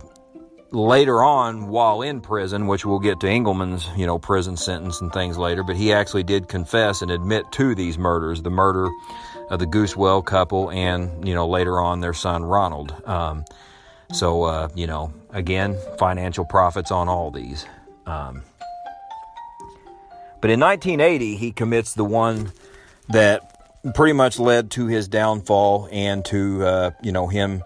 later 0.76 1.23
on, 1.23 1.68
while 1.68 2.02
in 2.02 2.21
prison, 2.21 2.66
which 2.66 2.85
we'll 2.85 2.99
get 2.99 3.21
to 3.21 3.26
Engleman's, 3.26 3.88
you 3.97 4.06
know, 4.06 4.18
prison 4.18 4.56
sentence 4.56 5.00
and 5.00 5.12
things 5.12 5.38
later, 5.38 5.62
but 5.62 5.76
he 5.76 5.92
actually 5.92 6.23
did 6.23 6.49
confess 6.49 7.02
and 7.02 7.11
admit 7.11 7.50
to 7.52 7.75
these 7.75 7.97
murders, 7.97 8.42
the 8.42 8.50
murder 8.50 8.88
of 9.49 9.59
the 9.59 9.66
Gusewelle 9.66 10.25
couple 10.25 10.71
and, 10.71 11.26
you 11.26 11.35
know, 11.35 11.49
later 11.49 11.80
on 11.80 12.00
their 12.00 12.12
son 12.12 12.45
Ronald. 12.45 12.95
Um, 13.06 13.45
so, 14.12 14.45
uh, 14.45 14.68
you 14.75 14.87
know, 14.87 15.12
again, 15.30 15.76
financial 15.99 16.45
profits 16.45 16.90
on 16.90 17.09
all 17.09 17.30
these. 17.30 17.64
Um, 18.04 18.42
but 20.40 20.50
in 20.50 20.61
1980, 20.61 21.37
he 21.37 21.52
commits 21.52 21.95
the 21.95 22.04
one 22.04 22.52
that 23.09 23.92
pretty 23.95 24.12
much 24.12 24.38
led 24.38 24.71
to 24.73 24.87
his 24.87 25.09
downfall 25.09 25.88
and 25.90 26.25
to, 26.26 26.64
uh, 26.64 26.90
you 27.02 27.12
know, 27.12 27.26
him 27.28 27.62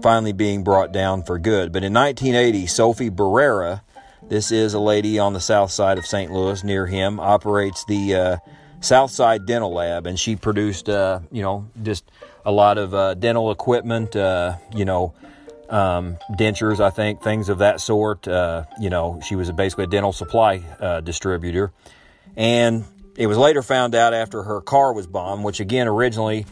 finally 0.00 0.32
being 0.32 0.64
brought 0.64 0.92
down 0.92 1.22
for 1.22 1.38
good. 1.38 1.72
But 1.72 1.84
in 1.84 1.92
1980, 1.92 2.66
Sophie 2.66 3.10
Barrera, 3.10 3.82
this 4.28 4.50
is 4.50 4.74
a 4.74 4.80
lady 4.80 5.18
on 5.18 5.32
the 5.32 5.40
south 5.40 5.70
side 5.70 5.98
of 5.98 6.06
St. 6.06 6.32
Louis 6.32 6.62
near 6.64 6.86
him, 6.86 7.20
operates 7.20 7.84
the 7.84 8.14
uh, 8.14 8.36
Southside 8.80 9.46
Dental 9.46 9.72
Lab, 9.72 10.06
and 10.06 10.18
she 10.18 10.36
produced, 10.36 10.88
uh, 10.88 11.20
you 11.30 11.42
know, 11.42 11.68
just 11.82 12.10
a 12.44 12.52
lot 12.52 12.78
of 12.78 12.94
uh, 12.94 13.14
dental 13.14 13.50
equipment, 13.50 14.16
uh, 14.16 14.56
you 14.74 14.84
know, 14.84 15.14
um, 15.68 16.18
dentures, 16.32 16.80
I 16.80 16.90
think, 16.90 17.22
things 17.22 17.48
of 17.48 17.58
that 17.58 17.80
sort. 17.80 18.26
Uh, 18.26 18.64
you 18.80 18.90
know, 18.90 19.20
she 19.24 19.36
was 19.36 19.50
basically 19.52 19.84
a 19.84 19.88
dental 19.88 20.12
supply 20.12 20.62
uh, 20.80 21.00
distributor. 21.00 21.72
And 22.36 22.84
it 23.16 23.26
was 23.26 23.38
later 23.38 23.62
found 23.62 23.94
out 23.94 24.14
after 24.14 24.42
her 24.42 24.60
car 24.60 24.92
was 24.92 25.06
bombed, 25.06 25.44
which 25.44 25.60
again, 25.60 25.88
originally, 25.88 26.46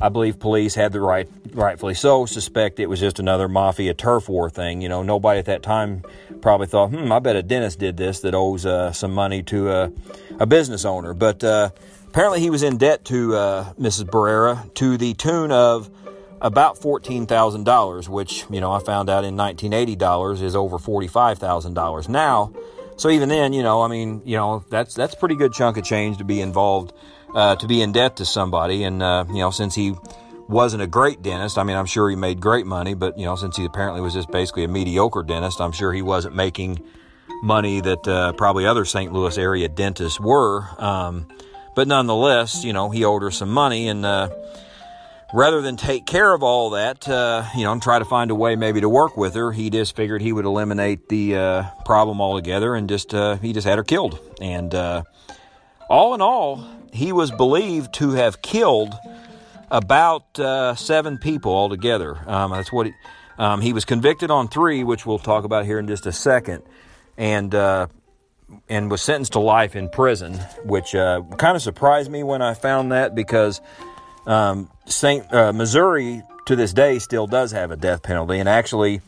I 0.00 0.08
believe 0.10 0.38
police 0.38 0.74
had 0.74 0.92
the 0.92 1.00
right, 1.00 1.28
rightfully 1.52 1.94
so, 1.94 2.26
suspect 2.26 2.80
it 2.80 2.86
was 2.86 3.00
just 3.00 3.18
another 3.18 3.48
mafia 3.48 3.94
turf 3.94 4.28
war 4.28 4.50
thing. 4.50 4.82
You 4.82 4.88
know, 4.88 5.02
nobody 5.02 5.38
at 5.38 5.46
that 5.46 5.62
time 5.62 6.02
probably 6.42 6.66
thought, 6.66 6.90
hmm, 6.90 7.10
I 7.10 7.18
bet 7.18 7.36
a 7.36 7.42
dentist 7.42 7.78
did 7.78 7.96
this 7.96 8.20
that 8.20 8.34
owes 8.34 8.66
uh, 8.66 8.92
some 8.92 9.12
money 9.12 9.42
to 9.44 9.70
a, 9.70 9.92
a 10.38 10.46
business 10.46 10.84
owner. 10.84 11.14
But 11.14 11.42
uh, 11.42 11.70
apparently 12.08 12.40
he 12.40 12.50
was 12.50 12.62
in 12.62 12.76
debt 12.76 13.04
to 13.06 13.34
uh, 13.34 13.72
Mrs. 13.74 14.04
Barrera 14.04 14.72
to 14.74 14.98
the 14.98 15.14
tune 15.14 15.50
of 15.50 15.90
about 16.42 16.78
$14,000, 16.78 18.08
which, 18.08 18.44
you 18.50 18.60
know, 18.60 18.70
I 18.72 18.80
found 18.80 19.08
out 19.08 19.24
in 19.24 19.36
1980 19.36 19.96
dollars 19.96 20.42
is 20.42 20.54
over 20.54 20.78
$45,000 20.78 22.08
now. 22.08 22.52
So 22.96 23.10
even 23.10 23.28
then, 23.28 23.52
you 23.52 23.62
know, 23.62 23.82
I 23.82 23.88
mean, 23.88 24.22
you 24.24 24.36
know, 24.36 24.64
that's 24.70 24.94
that's 24.94 25.14
pretty 25.14 25.34
good 25.34 25.52
chunk 25.52 25.76
of 25.76 25.84
change 25.84 26.18
to 26.18 26.24
be 26.24 26.40
involved, 26.40 26.94
uh, 27.36 27.54
to 27.56 27.66
be 27.68 27.82
in 27.82 27.92
debt 27.92 28.16
to 28.16 28.24
somebody. 28.24 28.82
And 28.82 29.02
uh, 29.02 29.26
you 29.28 29.38
know, 29.38 29.50
since 29.50 29.74
he 29.74 29.94
wasn't 30.48 30.82
a 30.82 30.86
great 30.86 31.22
dentist, 31.22 31.58
I 31.58 31.62
mean, 31.62 31.76
I'm 31.76 31.86
sure 31.86 32.08
he 32.08 32.16
made 32.16 32.40
great 32.40 32.66
money, 32.66 32.94
but 32.94 33.18
you 33.18 33.26
know, 33.26 33.36
since 33.36 33.56
he 33.56 33.64
apparently 33.64 34.00
was 34.00 34.14
just 34.14 34.30
basically 34.30 34.64
a 34.64 34.68
mediocre 34.68 35.22
dentist, 35.22 35.60
I'm 35.60 35.72
sure 35.72 35.92
he 35.92 36.02
wasn't 36.02 36.34
making 36.34 36.82
money 37.42 37.80
that 37.80 38.08
uh, 38.08 38.32
probably 38.32 38.66
other 38.66 38.84
St. 38.84 39.12
Louis 39.12 39.36
area 39.36 39.68
dentists 39.68 40.18
were. 40.18 40.64
Um, 40.78 41.28
but 41.74 41.86
nonetheless, 41.86 42.64
you 42.64 42.72
know, 42.72 42.88
he 42.88 43.04
owed 43.04 43.22
her 43.22 43.30
some 43.30 43.50
money, 43.50 43.88
and 43.88 44.06
uh, 44.06 44.30
rather 45.34 45.60
than 45.60 45.76
take 45.76 46.06
care 46.06 46.32
of 46.32 46.42
all 46.42 46.70
that, 46.70 47.06
uh, 47.06 47.44
you 47.54 47.64
know, 47.64 47.72
and 47.72 47.82
try 47.82 47.98
to 47.98 48.06
find 48.06 48.30
a 48.30 48.34
way 48.34 48.56
maybe 48.56 48.80
to 48.80 48.88
work 48.88 49.18
with 49.18 49.34
her, 49.34 49.52
he 49.52 49.68
just 49.68 49.94
figured 49.94 50.22
he 50.22 50.32
would 50.32 50.46
eliminate 50.46 51.10
the 51.10 51.36
uh, 51.36 51.62
problem 51.84 52.22
altogether 52.22 52.74
and 52.74 52.88
just 52.88 53.12
uh, 53.12 53.36
he 53.36 53.52
just 53.52 53.66
had 53.66 53.76
her 53.76 53.84
killed. 53.84 54.18
And 54.40 54.74
uh, 54.74 55.02
all 55.90 56.14
in 56.14 56.22
all, 56.22 56.64
he 56.92 57.12
was 57.12 57.30
believed 57.30 57.94
to 57.94 58.10
have 58.12 58.42
killed 58.42 58.94
about 59.70 60.38
uh, 60.38 60.74
seven 60.74 61.18
people 61.18 61.52
altogether. 61.52 62.18
Um, 62.26 62.52
that's 62.52 62.72
what 62.72 62.86
he, 62.86 62.92
um, 63.38 63.60
he 63.60 63.72
was 63.72 63.84
convicted 63.84 64.30
on 64.30 64.48
three, 64.48 64.84
which 64.84 65.04
we'll 65.06 65.18
talk 65.18 65.44
about 65.44 65.66
here 65.66 65.78
in 65.78 65.86
just 65.86 66.06
a 66.06 66.12
second, 66.12 66.62
and 67.16 67.54
uh, 67.54 67.88
and 68.68 68.90
was 68.90 69.02
sentenced 69.02 69.32
to 69.32 69.40
life 69.40 69.74
in 69.74 69.88
prison, 69.88 70.34
which 70.64 70.92
kind 70.92 71.56
of 71.56 71.62
surprised 71.62 72.10
me 72.10 72.22
when 72.22 72.42
I 72.42 72.54
found 72.54 72.92
that 72.92 73.14
because 73.14 73.60
um, 74.26 74.70
Saint 74.86 75.32
uh, 75.32 75.52
Missouri 75.52 76.22
to 76.46 76.56
this 76.56 76.72
day 76.72 76.98
still 76.98 77.26
does 77.26 77.52
have 77.52 77.70
a 77.70 77.76
death 77.76 78.02
penalty, 78.02 78.38
and 78.38 78.48
actually, 78.48 79.00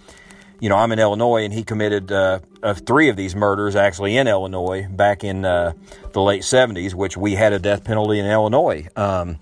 you 0.60 0.68
know, 0.68 0.76
I'm 0.76 0.90
in 0.92 0.98
Illinois, 0.98 1.44
and 1.44 1.52
he 1.52 1.62
committed 1.62 2.10
uh, 2.10 2.40
three 2.74 3.08
of 3.08 3.16
these 3.16 3.34
murders 3.34 3.76
actually 3.76 4.16
in 4.16 4.26
Illinois 4.26 4.86
back 4.88 5.24
in 5.24 5.44
uh, 5.44 5.72
the 6.12 6.20
late 6.20 6.42
70s, 6.42 6.94
which 6.94 7.16
we 7.16 7.34
had 7.34 7.52
a 7.52 7.58
death 7.58 7.84
penalty 7.84 8.18
in 8.18 8.26
Illinois. 8.26 8.88
Um, 8.96 9.38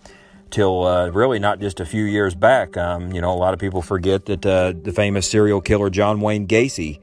till 0.50 0.86
uh, 0.86 1.08
really 1.08 1.38
not 1.38 1.60
just 1.60 1.80
a 1.80 1.86
few 1.86 2.04
years 2.04 2.34
back. 2.34 2.76
Um, 2.76 3.12
you 3.12 3.20
know, 3.20 3.32
a 3.32 3.36
lot 3.36 3.52
of 3.52 3.60
people 3.60 3.82
forget 3.82 4.26
that 4.26 4.46
uh, 4.46 4.72
the 4.80 4.92
famous 4.92 5.28
serial 5.28 5.60
killer 5.60 5.90
John 5.90 6.20
Wayne 6.20 6.46
Gacy 6.46 7.00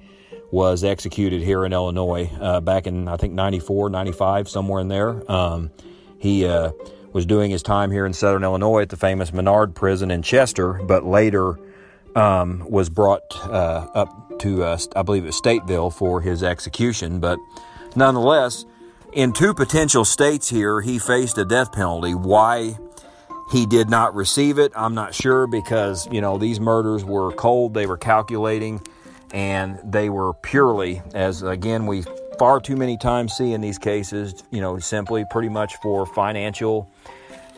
was 0.51 0.83
executed 0.83 1.41
here 1.41 1.65
in 1.65 1.73
Illinois 1.73 2.31
uh, 2.39 2.61
back 2.61 2.87
in, 2.87 3.07
I 3.07 3.17
think, 3.17 3.33
94, 3.33 3.89
95, 3.89 4.47
somewhere 4.47 4.81
in 4.81 4.87
there. 4.87 5.29
Um, 5.31 5.71
he 6.19 6.45
uh, 6.45 6.71
was 7.11 7.25
doing 7.25 7.51
his 7.51 7.63
time 7.63 7.91
here 7.91 8.05
in 8.05 8.13
Southern 8.13 8.43
Illinois 8.43 8.83
at 8.83 8.89
the 8.89 8.97
famous 8.97 9.33
Menard 9.33 9.75
Prison 9.75 10.11
in 10.11 10.21
Chester, 10.21 10.73
but 10.73 11.05
later 11.05 11.59
um, 12.15 12.65
was 12.69 12.89
brought 12.89 13.35
uh, 13.45 13.87
up 13.93 14.39
to, 14.39 14.63
uh, 14.63 14.77
I 14.95 15.01
believe, 15.01 15.23
it 15.23 15.27
was 15.27 15.41
Stateville 15.41 15.93
for 15.93 16.21
his 16.21 16.43
execution. 16.43 17.19
But 17.19 17.39
nonetheless, 17.95 18.65
in 19.13 19.33
two 19.33 19.53
potential 19.53 20.05
states 20.05 20.49
here, 20.49 20.81
he 20.81 20.99
faced 20.99 21.37
a 21.37 21.45
death 21.45 21.71
penalty. 21.71 22.13
Why 22.13 22.77
he 23.51 23.65
did 23.65 23.89
not 23.89 24.15
receive 24.15 24.57
it, 24.57 24.71
I'm 24.75 24.95
not 24.95 25.13
sure 25.13 25.47
because, 25.47 26.07
you 26.11 26.21
know, 26.21 26.37
these 26.37 26.59
murders 26.59 27.03
were 27.03 27.31
cold, 27.33 27.73
they 27.73 27.85
were 27.85 27.97
calculating, 27.97 28.81
and 29.31 29.79
they 29.83 30.09
were 30.09 30.33
purely, 30.33 31.01
as 31.13 31.43
again, 31.43 31.85
we 31.85 32.03
far 32.39 32.59
too 32.59 32.75
many 32.75 32.97
times 32.97 33.33
see 33.33 33.53
in 33.53 33.61
these 33.61 33.77
cases, 33.77 34.43
you 34.51 34.61
know, 34.61 34.79
simply 34.79 35.25
pretty 35.29 35.49
much 35.49 35.75
for 35.77 36.05
financial 36.05 36.89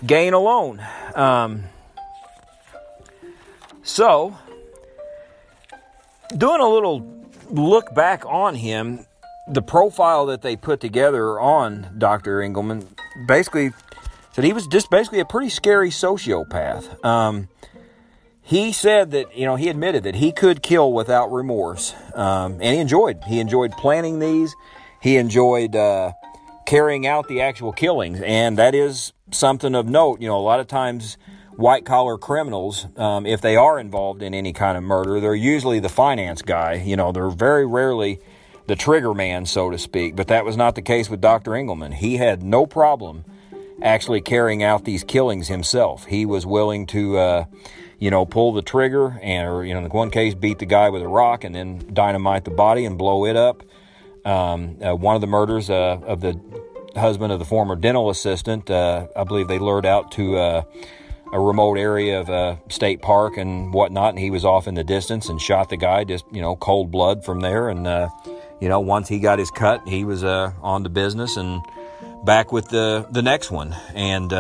gain 0.06 0.34
alone. 0.34 0.86
Um, 1.14 1.64
so, 3.84 4.38
doing 6.36 6.62
a 6.62 6.70
little 6.70 7.26
look 7.50 7.94
back 7.94 8.26
on 8.26 8.56
him, 8.56 9.06
the 9.48 9.62
profile 9.62 10.26
that 10.28 10.42
they 10.42 10.56
put 10.56 10.80
together 10.80 11.40
on 11.40 11.96
Dr. 11.98 12.40
Engleman 12.40 12.88
basically 13.28 13.72
said 14.32 14.44
he 14.44 14.54
was 14.54 14.68
just 14.68 14.90
basically 14.90 15.20
a 15.20 15.26
pretty 15.26 15.50
scary 15.50 15.90
sociopath. 15.90 17.04
Um, 17.06 17.48
he 18.42 18.74
said 18.74 19.12
that 19.12 19.36
you 19.36 19.46
know 19.46 19.56
he 19.56 19.70
admitted 19.70 20.04
that 20.04 20.16
he 20.16 20.32
could 20.32 20.62
kill 20.62 20.94
without 20.94 21.32
remorse, 21.32 21.96
um, 22.14 22.54
and 22.54 22.64
he 22.64 22.78
enjoyed 22.78 23.24
he 23.26 23.40
enjoyed 23.40 23.72
planning 23.72 24.20
these. 24.20 24.56
He 25.02 25.18
enjoyed 25.18 25.76
uh, 25.76 26.14
carrying 26.66 27.08
out 27.08 27.28
the 27.28 27.42
actual 27.42 27.72
killings, 27.72 28.22
and 28.22 28.58
that 28.58 28.76
is 28.76 29.14
something 29.32 29.74
of 29.74 29.88
note. 29.88 30.22
You 30.22 30.28
know, 30.28 30.38
a 30.38 30.42
lot 30.42 30.60
of 30.60 30.68
times 30.68 31.18
white 31.56 31.86
collar 31.86 32.18
criminals, 32.18 32.88
um, 32.98 33.26
if 33.26 33.42
they 33.42 33.56
are 33.56 33.80
involved 33.80 34.22
in 34.22 34.34
any 34.34 34.54
kind 34.54 34.78
of 34.78 34.84
murder, 34.84 35.20
they're 35.20 35.36
usually 35.36 35.80
the 35.80 35.90
finance 35.90 36.42
guy. 36.42 36.74
You 36.74 36.96
know, 36.96 37.12
they're 37.12 37.30
very 37.30 37.66
rarely 37.66 38.20
the 38.68 38.76
trigger 38.76 39.14
man, 39.14 39.46
so 39.46 39.70
to 39.70 39.78
speak. 39.78 40.16
But 40.16 40.28
that 40.28 40.46
was 40.46 40.58
not 40.58 40.76
the 40.76 40.82
case 40.82 41.10
with 41.10 41.22
Dr. 41.22 41.52
Engleman. 41.52 41.94
He 41.94 42.18
had 42.18 42.44
no 42.44 42.66
problem 42.66 43.24
actually 43.82 44.22
carrying 44.22 44.64
out 44.64 44.86
these 44.86 45.04
killings 45.04 45.48
himself. 45.48 46.06
He 46.06 46.26
was 46.26 46.46
willing 46.46 46.86
to, 46.88 47.18
uh, 47.18 47.46
you 48.00 48.10
know, 48.10 48.26
pull 48.26 48.54
the 48.54 48.62
trigger 48.62 49.20
and, 49.22 49.48
or, 49.48 49.64
you 49.66 49.74
know, 49.74 49.82
in 49.84 49.90
one 49.90 50.12
case, 50.12 50.34
beat 50.34 50.60
the 50.60 50.66
guy 50.66 50.90
with 50.90 51.02
a 51.02 51.08
rock 51.08 51.44
and 51.44 51.54
then 51.54 51.90
dynamite 51.94 52.46
the 52.46 52.52
body 52.52 52.86
and 52.86 52.98
blow 52.98 53.26
it 53.26 53.36
up. 53.36 53.64
Um, 54.24 54.78
uh, 54.82 54.96
one 54.96 55.16
of 55.16 55.22
the 55.22 55.28
murders 55.28 55.70
uh, 55.70 56.00
of 56.04 56.22
the 56.22 56.40
husband 56.96 57.32
of 57.32 57.40
the 57.40 57.46
former 57.46 57.76
dental 57.76 58.10
assistant, 58.10 58.72
uh, 58.72 59.08
I 59.16 59.24
believe 59.24 59.48
they 59.48 59.60
lured 59.60 59.86
out 59.86 60.12
to 60.14 60.38
uh, 60.38 60.64
a 61.36 61.40
remote 61.40 61.78
area 61.78 62.20
of 62.20 62.30
a 62.30 62.34
uh, 62.34 62.58
state 62.70 63.02
park 63.02 63.36
and 63.36 63.74
whatnot, 63.74 64.12
and 64.12 64.20
he 64.20 64.32
was 64.32 64.46
off 64.46 64.68
in 64.68 64.76
the 64.76 64.84
distance 64.84 65.28
and 65.28 65.42
shot 65.42 65.70
the 65.70 65.78
guy 65.78 66.04
just, 66.04 66.26
you 66.32 66.42
know, 66.42 66.56
cold 66.56 66.92
blood 66.92 67.26
from 67.26 67.42
there. 67.42 67.68
And, 67.68 67.86
uh, 67.86 68.08
you 68.62 68.70
know, 68.70 68.80
once 68.80 69.10
he 69.10 69.20
got 69.20 69.38
his 69.38 69.52
cut, 69.52 69.88
he 69.88 70.06
was 70.06 70.24
on 70.24 70.84
to 70.84 70.90
business 70.90 71.36
and 71.36 71.62
back 72.24 72.54
with 72.54 72.70
the, 72.70 73.06
the 73.12 73.22
next 73.22 73.52
one. 73.52 73.76
And 73.94 74.34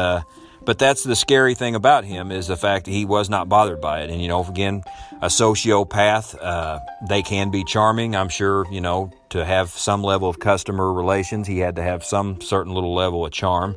but 0.65 0.79
that's 0.79 1.03
the 1.03 1.15
scary 1.15 1.53
thing 1.53 1.75
about 1.75 2.05
him 2.05 2.31
is 2.31 2.47
the 2.47 2.57
fact 2.57 2.85
that 2.85 2.91
he 2.91 3.05
was 3.05 3.29
not 3.29 3.47
bothered 3.47 3.79
by 3.79 4.01
it. 4.01 4.09
And 4.09 4.19
you 4.21 4.27
know, 4.27 4.43
again, 4.43 4.83
a 5.21 5.27
sociopath, 5.27 6.35
uh, 6.41 6.79
they 7.07 7.21
can 7.21 7.51
be 7.51 7.63
charming. 7.63 8.15
I'm 8.15 8.29
sure 8.29 8.65
you 8.71 8.81
know 8.81 9.11
to 9.29 9.45
have 9.45 9.69
some 9.69 10.03
level 10.03 10.27
of 10.27 10.39
customer 10.39 10.91
relations, 10.91 11.47
he 11.47 11.59
had 11.59 11.75
to 11.75 11.83
have 11.83 12.03
some 12.03 12.41
certain 12.41 12.73
little 12.73 12.95
level 12.95 13.25
of 13.25 13.31
charm. 13.31 13.75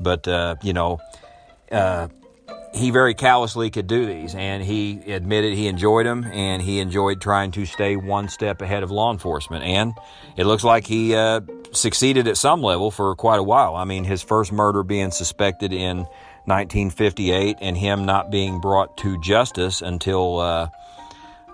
But 0.00 0.26
uh, 0.26 0.56
you 0.62 0.72
know, 0.72 0.98
uh, 1.70 2.08
he 2.76 2.90
very 2.90 3.14
callously 3.14 3.70
could 3.70 3.86
do 3.86 4.04
these, 4.04 4.34
and 4.34 4.62
he 4.62 5.00
admitted 5.12 5.54
he 5.54 5.66
enjoyed 5.66 6.04
them, 6.04 6.24
and 6.24 6.60
he 6.60 6.78
enjoyed 6.80 7.20
trying 7.20 7.50
to 7.52 7.64
stay 7.64 7.96
one 7.96 8.28
step 8.28 8.60
ahead 8.60 8.82
of 8.82 8.90
law 8.90 9.10
enforcement. 9.10 9.64
And 9.64 9.94
it 10.36 10.44
looks 10.44 10.62
like 10.62 10.86
he 10.86 11.14
uh, 11.14 11.40
succeeded 11.72 12.28
at 12.28 12.36
some 12.36 12.60
level 12.60 12.90
for 12.90 13.14
quite 13.16 13.38
a 13.38 13.42
while. 13.42 13.76
I 13.76 13.84
mean, 13.84 14.04
his 14.04 14.22
first 14.22 14.52
murder 14.52 14.82
being 14.82 15.10
suspected 15.10 15.72
in 15.72 16.00
1958 16.44 17.56
and 17.62 17.78
him 17.78 18.04
not 18.04 18.30
being 18.30 18.60
brought 18.60 18.98
to 18.98 19.18
justice 19.22 19.80
until, 19.80 20.38
uh, 20.38 20.68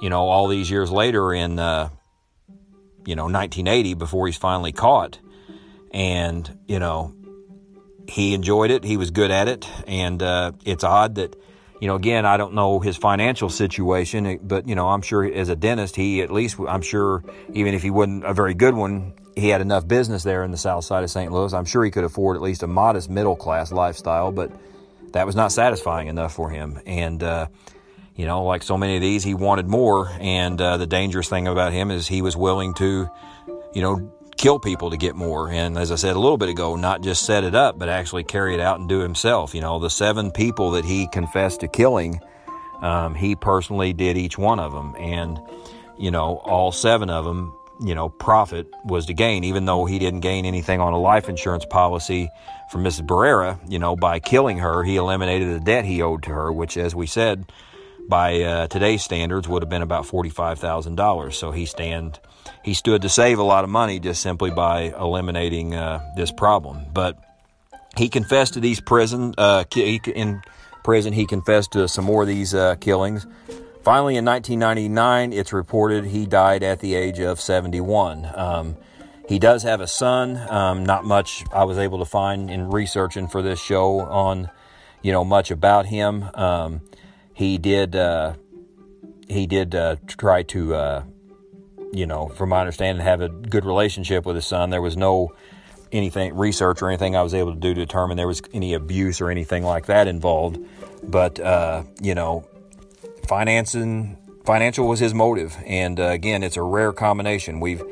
you 0.00 0.10
know, 0.10 0.28
all 0.28 0.48
these 0.48 0.70
years 0.70 0.90
later 0.90 1.32
in, 1.32 1.58
uh, 1.58 1.88
you 3.06 3.14
know, 3.14 3.24
1980 3.24 3.94
before 3.94 4.26
he's 4.26 4.36
finally 4.36 4.72
caught. 4.72 5.20
And, 5.92 6.58
you 6.66 6.80
know, 6.80 7.14
he 8.08 8.34
enjoyed 8.34 8.70
it. 8.70 8.84
He 8.84 8.96
was 8.96 9.10
good 9.10 9.30
at 9.30 9.48
it. 9.48 9.68
And 9.86 10.22
uh, 10.22 10.52
it's 10.64 10.84
odd 10.84 11.16
that, 11.16 11.36
you 11.80 11.88
know, 11.88 11.96
again, 11.96 12.26
I 12.26 12.36
don't 12.36 12.54
know 12.54 12.80
his 12.80 12.96
financial 12.96 13.48
situation, 13.48 14.38
but, 14.42 14.68
you 14.68 14.74
know, 14.74 14.88
I'm 14.88 15.02
sure 15.02 15.24
as 15.24 15.48
a 15.48 15.56
dentist, 15.56 15.96
he 15.96 16.22
at 16.22 16.30
least, 16.30 16.58
I'm 16.66 16.82
sure, 16.82 17.24
even 17.52 17.74
if 17.74 17.82
he 17.82 17.90
wasn't 17.90 18.24
a 18.24 18.34
very 18.34 18.54
good 18.54 18.74
one, 18.74 19.14
he 19.34 19.48
had 19.48 19.60
enough 19.60 19.88
business 19.88 20.22
there 20.22 20.44
in 20.44 20.50
the 20.50 20.56
south 20.56 20.84
side 20.84 21.04
of 21.04 21.10
St. 21.10 21.32
Louis. 21.32 21.52
I'm 21.52 21.64
sure 21.64 21.84
he 21.84 21.90
could 21.90 22.04
afford 22.04 22.36
at 22.36 22.42
least 22.42 22.62
a 22.62 22.66
modest 22.66 23.08
middle 23.08 23.36
class 23.36 23.72
lifestyle, 23.72 24.30
but 24.30 24.52
that 25.12 25.26
was 25.26 25.34
not 25.34 25.52
satisfying 25.52 26.08
enough 26.08 26.34
for 26.34 26.50
him. 26.50 26.80
And, 26.86 27.22
uh, 27.22 27.46
you 28.14 28.26
know, 28.26 28.44
like 28.44 28.62
so 28.62 28.76
many 28.76 28.96
of 28.96 29.02
these, 29.02 29.24
he 29.24 29.34
wanted 29.34 29.68
more. 29.68 30.10
And 30.20 30.60
uh, 30.60 30.76
the 30.76 30.86
dangerous 30.86 31.28
thing 31.28 31.48
about 31.48 31.72
him 31.72 31.90
is 31.90 32.06
he 32.06 32.22
was 32.22 32.36
willing 32.36 32.74
to, 32.74 33.10
you 33.72 33.82
know, 33.82 34.12
kill 34.42 34.58
people 34.58 34.90
to 34.90 34.96
get 34.96 35.14
more. 35.14 35.48
And 35.50 35.78
as 35.78 35.92
I 35.92 35.94
said 35.94 36.16
a 36.16 36.18
little 36.18 36.36
bit 36.36 36.48
ago, 36.48 36.74
not 36.74 37.00
just 37.00 37.24
set 37.24 37.44
it 37.44 37.54
up, 37.54 37.78
but 37.78 37.88
actually 37.88 38.24
carry 38.24 38.54
it 38.54 38.60
out 38.60 38.80
and 38.80 38.88
do 38.88 38.98
himself. 38.98 39.54
You 39.54 39.60
know, 39.60 39.78
the 39.78 39.88
seven 39.88 40.32
people 40.32 40.72
that 40.72 40.84
he 40.84 41.06
confessed 41.06 41.60
to 41.60 41.68
killing, 41.68 42.20
um, 42.80 43.14
he 43.14 43.36
personally 43.36 43.92
did 43.92 44.16
each 44.16 44.36
one 44.36 44.58
of 44.58 44.72
them. 44.72 44.96
And, 44.98 45.38
you 45.96 46.10
know, 46.10 46.38
all 46.44 46.72
seven 46.72 47.08
of 47.08 47.24
them 47.24 47.54
you 47.84 47.96
know, 47.96 48.08
profit 48.08 48.68
was 48.84 49.06
to 49.06 49.14
gain, 49.14 49.42
even 49.42 49.64
though 49.64 49.86
he 49.86 49.98
didn't 49.98 50.20
gain 50.20 50.44
anything 50.44 50.80
on 50.80 50.92
a 50.92 50.98
life 51.00 51.28
insurance 51.28 51.64
policy 51.64 52.30
from 52.70 52.84
Mrs. 52.84 53.06
Barrera, 53.06 53.58
you 53.68 53.78
know, 53.78 53.96
by 53.96 54.20
killing 54.20 54.58
her, 54.58 54.84
he 54.84 54.96
eliminated 54.96 55.52
the 55.52 55.58
debt 55.58 55.84
he 55.84 56.00
owed 56.00 56.22
to 56.24 56.30
her, 56.30 56.52
which, 56.52 56.76
as 56.76 56.94
we 56.94 57.06
said, 57.06 57.50
by 58.08 58.42
uh, 58.42 58.66
today's 58.68 59.02
standards 59.02 59.48
would 59.48 59.62
have 59.62 59.70
been 59.70 59.82
about 59.82 60.04
$45,000. 60.06 61.32
So 61.34 61.50
he 61.50 61.66
stand, 61.66 62.20
he 62.64 62.74
stood 62.74 63.02
to 63.02 63.08
save 63.08 63.38
a 63.38 63.42
lot 63.42 63.64
of 63.64 63.70
money 63.70 64.00
just 64.00 64.22
simply 64.22 64.50
by 64.50 64.94
eliminating 64.98 65.74
uh, 65.74 66.00
this 66.16 66.32
problem. 66.32 66.86
But 66.92 67.18
he 67.96 68.08
confessed 68.08 68.54
to 68.54 68.60
these 68.60 68.80
prison, 68.80 69.34
uh, 69.38 69.64
in 69.74 70.42
prison, 70.82 71.12
he 71.12 71.26
confessed 71.26 71.72
to 71.72 71.88
some 71.88 72.04
more 72.04 72.22
of 72.22 72.28
these 72.28 72.54
uh, 72.54 72.76
killings. 72.76 73.26
Finally, 73.82 74.16
in 74.16 74.24
1999, 74.24 75.32
it's 75.32 75.52
reported 75.52 76.04
he 76.04 76.24
died 76.24 76.62
at 76.62 76.80
the 76.80 76.94
age 76.94 77.18
of 77.18 77.40
71. 77.40 78.30
Um, 78.34 78.76
he 79.28 79.38
does 79.38 79.62
have 79.64 79.80
a 79.80 79.86
son. 79.86 80.36
Um, 80.50 80.84
not 80.84 81.04
much 81.04 81.44
I 81.52 81.64
was 81.64 81.78
able 81.78 81.98
to 81.98 82.04
find 82.04 82.50
in 82.50 82.70
researching 82.70 83.28
for 83.28 83.42
this 83.42 83.60
show 83.60 84.00
on, 84.00 84.50
you 85.02 85.10
know, 85.10 85.24
much 85.24 85.50
about 85.50 85.86
him. 85.86 86.28
Um, 86.34 86.80
he 87.34 87.58
did. 87.58 87.96
Uh, 87.96 88.34
he 89.28 89.46
did 89.46 89.74
uh, 89.74 89.96
try 90.06 90.42
to, 90.42 90.74
uh, 90.74 91.04
you 91.92 92.06
know, 92.06 92.28
from 92.28 92.50
my 92.50 92.60
understanding, 92.60 93.02
have 93.02 93.22
a 93.22 93.28
good 93.28 93.64
relationship 93.64 94.26
with 94.26 94.36
his 94.36 94.46
son. 94.46 94.70
There 94.70 94.82
was 94.82 94.96
no 94.96 95.34
anything 95.90 96.34
research 96.36 96.82
or 96.82 96.88
anything 96.88 97.16
I 97.16 97.22
was 97.22 97.34
able 97.34 97.54
to 97.54 97.60
do 97.60 97.74
to 97.74 97.80
determine 97.80 98.16
there 98.16 98.26
was 98.26 98.42
any 98.52 98.74
abuse 98.74 99.20
or 99.20 99.30
anything 99.30 99.62
like 99.62 99.86
that 99.86 100.08
involved. 100.08 100.58
But 101.02 101.40
uh, 101.40 101.84
you 102.00 102.14
know, 102.14 102.46
financing 103.26 104.18
financial 104.44 104.88
was 104.88 104.98
his 104.98 105.14
motive 105.14 105.56
and 105.66 106.00
uh, 106.00 106.04
again 106.04 106.42
it's 106.42 106.56
a 106.56 106.62
rare 106.62 106.92
combination 106.92 107.60
we've 107.60 107.82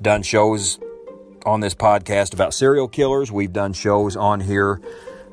done 0.00 0.22
shows 0.22 0.78
on 1.44 1.60
this 1.60 1.74
podcast 1.74 2.32
about 2.32 2.54
serial 2.54 2.86
killers 2.86 3.32
we've 3.32 3.52
done 3.52 3.72
shows 3.72 4.16
on 4.16 4.40
here 4.40 4.80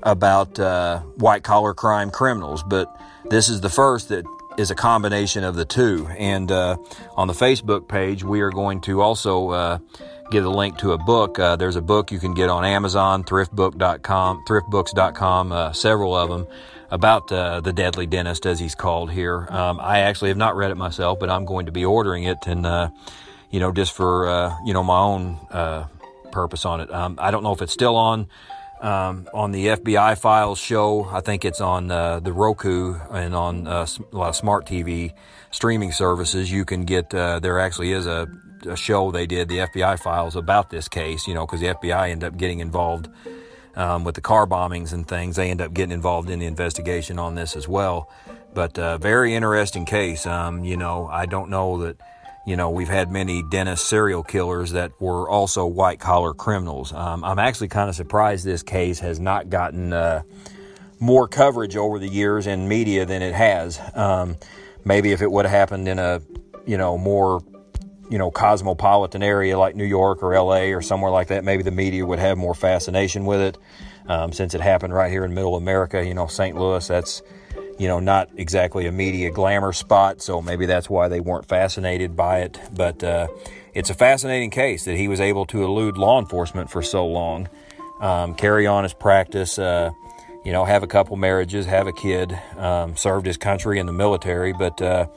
about 0.01 0.59
uh, 0.59 0.99
white 1.17 1.43
collar 1.43 1.73
crime 1.73 2.09
criminals 2.09 2.63
but 2.63 2.94
this 3.29 3.49
is 3.49 3.61
the 3.61 3.69
first 3.69 4.09
that 4.09 4.25
is 4.57 4.71
a 4.71 4.75
combination 4.75 5.43
of 5.43 5.55
the 5.55 5.65
two 5.65 6.07
and 6.17 6.51
uh, 6.51 6.77
on 7.15 7.27
the 7.27 7.33
facebook 7.33 7.87
page 7.87 8.23
we 8.23 8.41
are 8.41 8.51
going 8.51 8.81
to 8.81 9.01
also 9.01 9.49
uh, 9.49 9.77
give 10.31 10.45
a 10.45 10.49
link 10.49 10.77
to 10.77 10.91
a 10.93 10.97
book 10.97 11.39
uh, 11.39 11.55
there's 11.55 11.75
a 11.75 11.81
book 11.81 12.11
you 12.11 12.19
can 12.19 12.33
get 12.33 12.49
on 12.49 12.63
amazon 12.63 13.23
thriftbook.com 13.23 14.43
thriftbooks.com 14.47 15.51
uh, 15.51 15.73
several 15.73 16.15
of 16.15 16.29
them 16.29 16.47
about 16.91 17.31
uh, 17.31 17.61
the 17.61 17.73
Deadly 17.73 18.05
Dentist, 18.05 18.45
as 18.45 18.59
he's 18.59 18.75
called 18.75 19.11
here. 19.11 19.47
Um, 19.49 19.79
I 19.81 19.99
actually 19.99 20.29
have 20.29 20.37
not 20.37 20.55
read 20.55 20.71
it 20.71 20.75
myself, 20.75 21.19
but 21.19 21.29
I'm 21.29 21.45
going 21.45 21.65
to 21.65 21.71
be 21.71 21.85
ordering 21.85 22.23
it, 22.23 22.37
and 22.45 22.65
uh, 22.65 22.89
you 23.49 23.59
know, 23.59 23.71
just 23.71 23.93
for 23.93 24.27
uh, 24.27 24.55
you 24.65 24.73
know 24.73 24.83
my 24.83 24.99
own 24.99 25.39
uh, 25.51 25.87
purpose 26.31 26.65
on 26.65 26.81
it. 26.81 26.91
Um, 26.93 27.17
I 27.19 27.31
don't 27.31 27.43
know 27.43 27.53
if 27.53 27.61
it's 27.61 27.73
still 27.73 27.95
on 27.95 28.27
um, 28.81 29.27
on 29.33 29.51
the 29.51 29.67
FBI 29.67 30.17
Files 30.17 30.59
show. 30.59 31.05
I 31.05 31.21
think 31.21 31.45
it's 31.45 31.61
on 31.61 31.91
uh, 31.91 32.19
the 32.19 32.33
Roku 32.33 32.95
and 33.11 33.35
on 33.35 33.67
uh, 33.67 33.85
a 34.11 34.15
lot 34.15 34.29
of 34.29 34.35
smart 34.35 34.65
TV 34.65 35.13
streaming 35.51 35.91
services. 35.91 36.51
You 36.51 36.65
can 36.65 36.85
get 36.85 37.09
there 37.09 37.59
actually 37.59 37.91
is 37.91 38.05
a, 38.05 38.27
a 38.67 38.75
show 38.75 39.11
they 39.11 39.25
did, 39.25 39.49
the 39.49 39.59
FBI 39.59 39.99
Files, 39.99 40.35
about 40.35 40.69
this 40.69 40.87
case. 40.87 41.27
You 41.27 41.33
know, 41.33 41.45
because 41.45 41.61
the 41.61 41.67
FBI 41.67 42.09
ended 42.09 42.27
up 42.27 42.37
getting 42.37 42.59
involved 42.59 43.09
um, 43.75 44.03
with 44.03 44.15
the 44.15 44.21
car 44.21 44.47
bombings 44.47 44.93
and 44.93 45.07
things. 45.07 45.35
They 45.35 45.49
end 45.49 45.61
up 45.61 45.73
getting 45.73 45.93
involved 45.93 46.29
in 46.29 46.39
the 46.39 46.45
investigation 46.45 47.19
on 47.19 47.35
this 47.35 47.55
as 47.55 47.67
well. 47.67 48.09
But 48.53 48.79
uh, 48.79 48.97
very 48.97 49.35
interesting 49.35 49.85
case. 49.85 50.25
Um, 50.25 50.63
you 50.63 50.77
know, 50.77 51.07
I 51.07 51.25
don't 51.25 51.49
know 51.49 51.83
that. 51.83 51.97
You 52.45 52.55
know, 52.55 52.69
we've 52.69 52.89
had 52.89 53.11
many 53.11 53.41
dentist 53.41 53.87
serial 53.87 54.21
killers 54.21 54.71
that 54.71 54.91
were 55.01 55.27
also 55.27 55.65
white 55.65 55.99
collar 55.99 56.33
criminals. 56.33 56.93
Um, 56.93 57.23
I'm 57.23 57.39
actually 57.39 57.69
kind 57.69 57.89
of 57.89 57.95
surprised 57.95 58.45
this 58.45 58.61
case 58.61 58.99
has 58.99 59.19
not 59.19 59.49
gotten 59.49 59.93
uh, 59.93 60.21
more 60.99 61.27
coverage 61.27 61.75
over 61.75 61.97
the 61.97 62.07
years 62.07 62.45
in 62.45 62.67
media 62.67 63.05
than 63.05 63.23
it 63.23 63.33
has. 63.33 63.79
Um, 63.95 64.37
maybe 64.83 65.11
if 65.11 65.23
it 65.23 65.31
would 65.31 65.45
have 65.45 65.51
happened 65.51 65.87
in 65.87 65.97
a, 65.97 66.21
you 66.67 66.77
know, 66.77 66.97
more 66.97 67.41
you 68.09 68.17
know, 68.17 68.29
cosmopolitan 68.29 69.23
area 69.23 69.57
like 69.57 69.75
New 69.75 69.85
York 69.85 70.21
or 70.21 70.37
LA 70.37 70.65
or 70.75 70.81
somewhere 70.81 71.11
like 71.11 71.29
that, 71.29 71.43
maybe 71.43 71.63
the 71.63 71.71
media 71.71 72.05
would 72.05 72.19
have 72.19 72.37
more 72.37 72.53
fascination 72.53 73.25
with 73.25 73.41
it. 73.41 73.57
Um, 74.07 74.31
since 74.31 74.53
it 74.53 74.61
happened 74.61 74.93
right 74.93 75.11
here 75.11 75.25
in 75.25 75.33
middle 75.33 75.55
America, 75.55 76.05
you 76.05 76.13
know, 76.13 76.27
St. 76.27 76.55
Louis, 76.55 76.87
that's, 76.87 77.23
you 77.77 77.87
know, 77.87 77.99
not 77.99 78.29
exactly 78.37 78.85
a 78.85 78.91
media 78.91 79.31
glamour 79.31 79.73
spot, 79.73 80.21
so 80.21 80.41
maybe 80.41 80.65
that's 80.65 80.89
why 80.89 81.07
they 81.07 81.19
weren't 81.19 81.45
fascinated 81.45 82.15
by 82.15 82.39
it. 82.39 82.59
But 82.73 83.03
uh, 83.03 83.27
it's 83.73 83.89
a 83.89 83.93
fascinating 83.93 84.49
case 84.49 84.85
that 84.85 84.95
he 84.95 85.07
was 85.07 85.19
able 85.19 85.45
to 85.47 85.63
elude 85.63 85.97
law 85.97 86.19
enforcement 86.19 86.69
for 86.69 86.81
so 86.81 87.05
long, 87.05 87.49
um, 87.99 88.35
carry 88.35 88.65
on 88.65 88.83
his 88.83 88.93
practice, 88.93 89.59
uh, 89.59 89.91
you 90.45 90.51
know, 90.51 90.63
have 90.63 90.83
a 90.83 90.87
couple 90.87 91.17
marriages, 91.17 91.65
have 91.65 91.87
a 91.87 91.93
kid, 91.93 92.37
um, 92.57 92.95
served 92.95 93.25
his 93.25 93.37
country 93.37 93.79
in 93.79 93.87
the 93.87 93.93
military, 93.93 94.53
but 94.53 94.81
uh, 94.81 95.07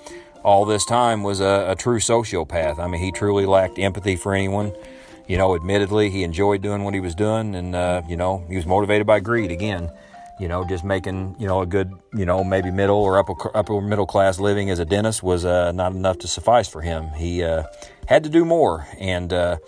all 0.43 0.65
this 0.65 0.85
time 0.85 1.23
was 1.23 1.41
a, 1.41 1.67
a 1.71 1.77
true 1.77 1.99
sociopath. 1.99 2.79
I 2.79 2.89
mean, 2.89 3.01
he 3.03 3.13
truly 3.13 3.47
lacked 3.47 3.79
empathy 3.79 4.17
for 4.17 4.35
anyone. 4.35 4.73
You 5.29 5.37
know, 5.37 5.55
admittedly, 5.55 6.09
he 6.09 6.25
enjoyed 6.25 6.63
doing 6.63 6.85
what 6.85 6.95
he 6.95 7.01
was 7.01 7.15
doing, 7.15 7.55
and 7.55 7.77
uh, 7.77 8.03
you 8.09 8.17
know, 8.17 8.45
he 8.49 8.57
was 8.57 8.65
motivated 8.65 9.07
by 9.07 9.21
greed 9.21 9.51
again. 9.51 9.91
You 10.41 10.49
know, 10.49 10.65
just 10.65 10.85
making 10.85 11.37
you 11.39 11.47
know 11.47 11.63
a 11.63 11.67
good 11.67 11.93
you 12.15 12.25
know 12.25 12.45
maybe 12.45 12.71
middle 12.71 12.99
or 12.99 13.19
upper 13.19 13.57
upper 13.57 13.81
middle 13.81 14.07
class 14.07 14.39
living 14.39 14.71
as 14.71 14.79
a 14.79 14.85
dentist 14.85 15.23
was 15.23 15.45
uh, 15.45 15.73
not 15.73 15.93
enough 15.93 16.19
to 16.19 16.29
suffice 16.29 16.69
for 16.69 16.81
him. 16.81 17.09
He 17.11 17.43
uh, 17.43 17.65
had 18.07 18.25
to 18.25 18.31
do 18.31 18.45
more, 18.45 18.87
and 18.99 19.33
uh, 19.33 19.59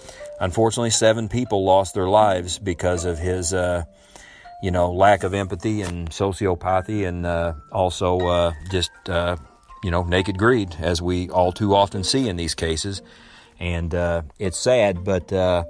unfortunately, 0.41 0.91
seven 0.91 1.29
people 1.29 1.65
lost 1.65 1.95
their 1.95 2.09
lives 2.09 2.59
because 2.59 3.05
of 3.05 3.19
his 3.19 3.53
uh, 3.53 3.85
you 4.63 4.71
know 4.71 4.93
lack 4.93 5.25
of 5.25 5.35
empathy 5.35 5.83
and 5.83 6.09
sociopathy, 6.11 7.07
and 7.07 7.27
uh, 7.27 7.55
also 7.73 8.53
just 8.71 8.91
you 9.83 9.91
know, 9.91 10.03
naked 10.03 10.39
greed, 10.39 10.77
as 10.79 11.01
we 11.01 11.31
all 11.31 11.53
too 11.53 11.75
often 11.75 12.05
see 12.05 12.29
in 12.29 12.37
these 12.37 12.55
cases. 12.55 13.03
And 13.59 13.95
uh, 13.95 14.23
it's 14.39 14.59
sad, 14.59 15.05
but, 15.05 15.33
uh, 15.33 15.65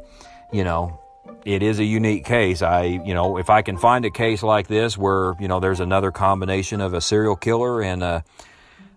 you 0.52 0.64
know, 0.64 1.00
it 1.44 1.62
is 1.62 1.78
a 1.78 1.84
unique 1.84 2.24
case. 2.24 2.62
I, 2.62 2.84
you 2.84 3.14
know, 3.14 3.38
if 3.38 3.50
I 3.50 3.62
can 3.62 3.76
find 3.76 4.04
a 4.04 4.10
case 4.10 4.42
like 4.42 4.66
this 4.66 4.96
where, 4.98 5.34
you 5.40 5.48
know, 5.48 5.60
there's 5.60 5.80
another 5.80 6.10
combination 6.10 6.80
of 6.80 6.94
a 6.94 7.00
serial 7.00 7.36
killer 7.36 7.82
and 7.82 8.02
a 8.02 8.24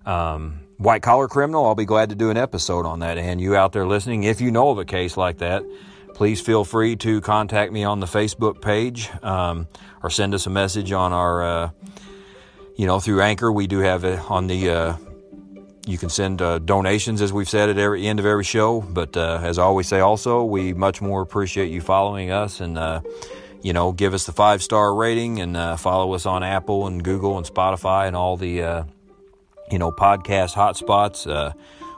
um, 0.05 0.59
white 0.77 1.01
collar 1.01 1.27
criminal, 1.27 1.65
I'll 1.65 1.75
be 1.75 1.85
glad 1.85 2.09
to 2.09 2.15
do 2.15 2.29
an 2.29 2.37
episode 2.37 2.85
on 2.85 2.99
that. 2.99 3.17
And 3.17 3.39
you 3.39 3.55
out 3.55 3.71
there 3.71 3.87
listening, 3.87 4.23
if 4.23 4.41
you 4.41 4.51
know 4.51 4.69
of 4.69 4.77
a 4.77 4.85
case 4.85 5.15
like 5.15 5.37
that, 5.37 5.63
please 6.13 6.41
feel 6.41 6.63
free 6.63 6.95
to 6.97 7.21
contact 7.21 7.71
me 7.71 7.83
on 7.83 7.99
the 7.99 8.05
Facebook 8.05 8.61
page 8.61 9.09
um, 9.23 9.67
or 10.01 10.09
send 10.09 10.33
us 10.33 10.45
a 10.45 10.49
message 10.49 10.91
on 10.91 11.13
our, 11.13 11.43
uh, 11.43 11.69
you 12.75 12.85
know, 12.85 12.99
through 12.99 13.21
Anchor. 13.21 13.51
We 13.51 13.67
do 13.67 13.79
have 13.79 14.03
it 14.03 14.19
on 14.29 14.47
the, 14.47 14.69
uh, 14.69 14.97
you 15.85 15.97
can 15.97 16.09
send 16.09 16.41
uh, 16.41 16.59
donations, 16.59 17.21
as 17.21 17.33
we've 17.33 17.49
said 17.49 17.69
at 17.69 17.77
every 17.77 18.07
end 18.07 18.19
of 18.19 18.25
every 18.25 18.43
show. 18.43 18.81
But 18.81 19.17
uh, 19.17 19.39
as 19.43 19.57
I 19.57 19.63
always 19.63 19.87
say, 19.87 19.99
also, 19.99 20.43
we 20.43 20.73
much 20.73 21.01
more 21.01 21.21
appreciate 21.21 21.71
you 21.71 21.81
following 21.81 22.31
us 22.31 22.59
and, 22.59 22.77
uh, 22.77 23.01
you 23.61 23.73
know, 23.73 23.91
give 23.91 24.13
us 24.13 24.25
the 24.25 24.31
five 24.31 24.63
star 24.63 24.93
rating 24.93 25.39
and 25.39 25.57
uh, 25.57 25.75
follow 25.77 26.13
us 26.13 26.25
on 26.25 26.43
Apple 26.43 26.87
and 26.87 27.03
Google 27.03 27.37
and 27.37 27.45
Spotify 27.45 28.07
and 28.07 28.15
all 28.15 28.37
the, 28.37 28.85
you 29.71 29.79
know, 29.79 29.91
podcast 29.91 30.53
hotspots 30.53 31.27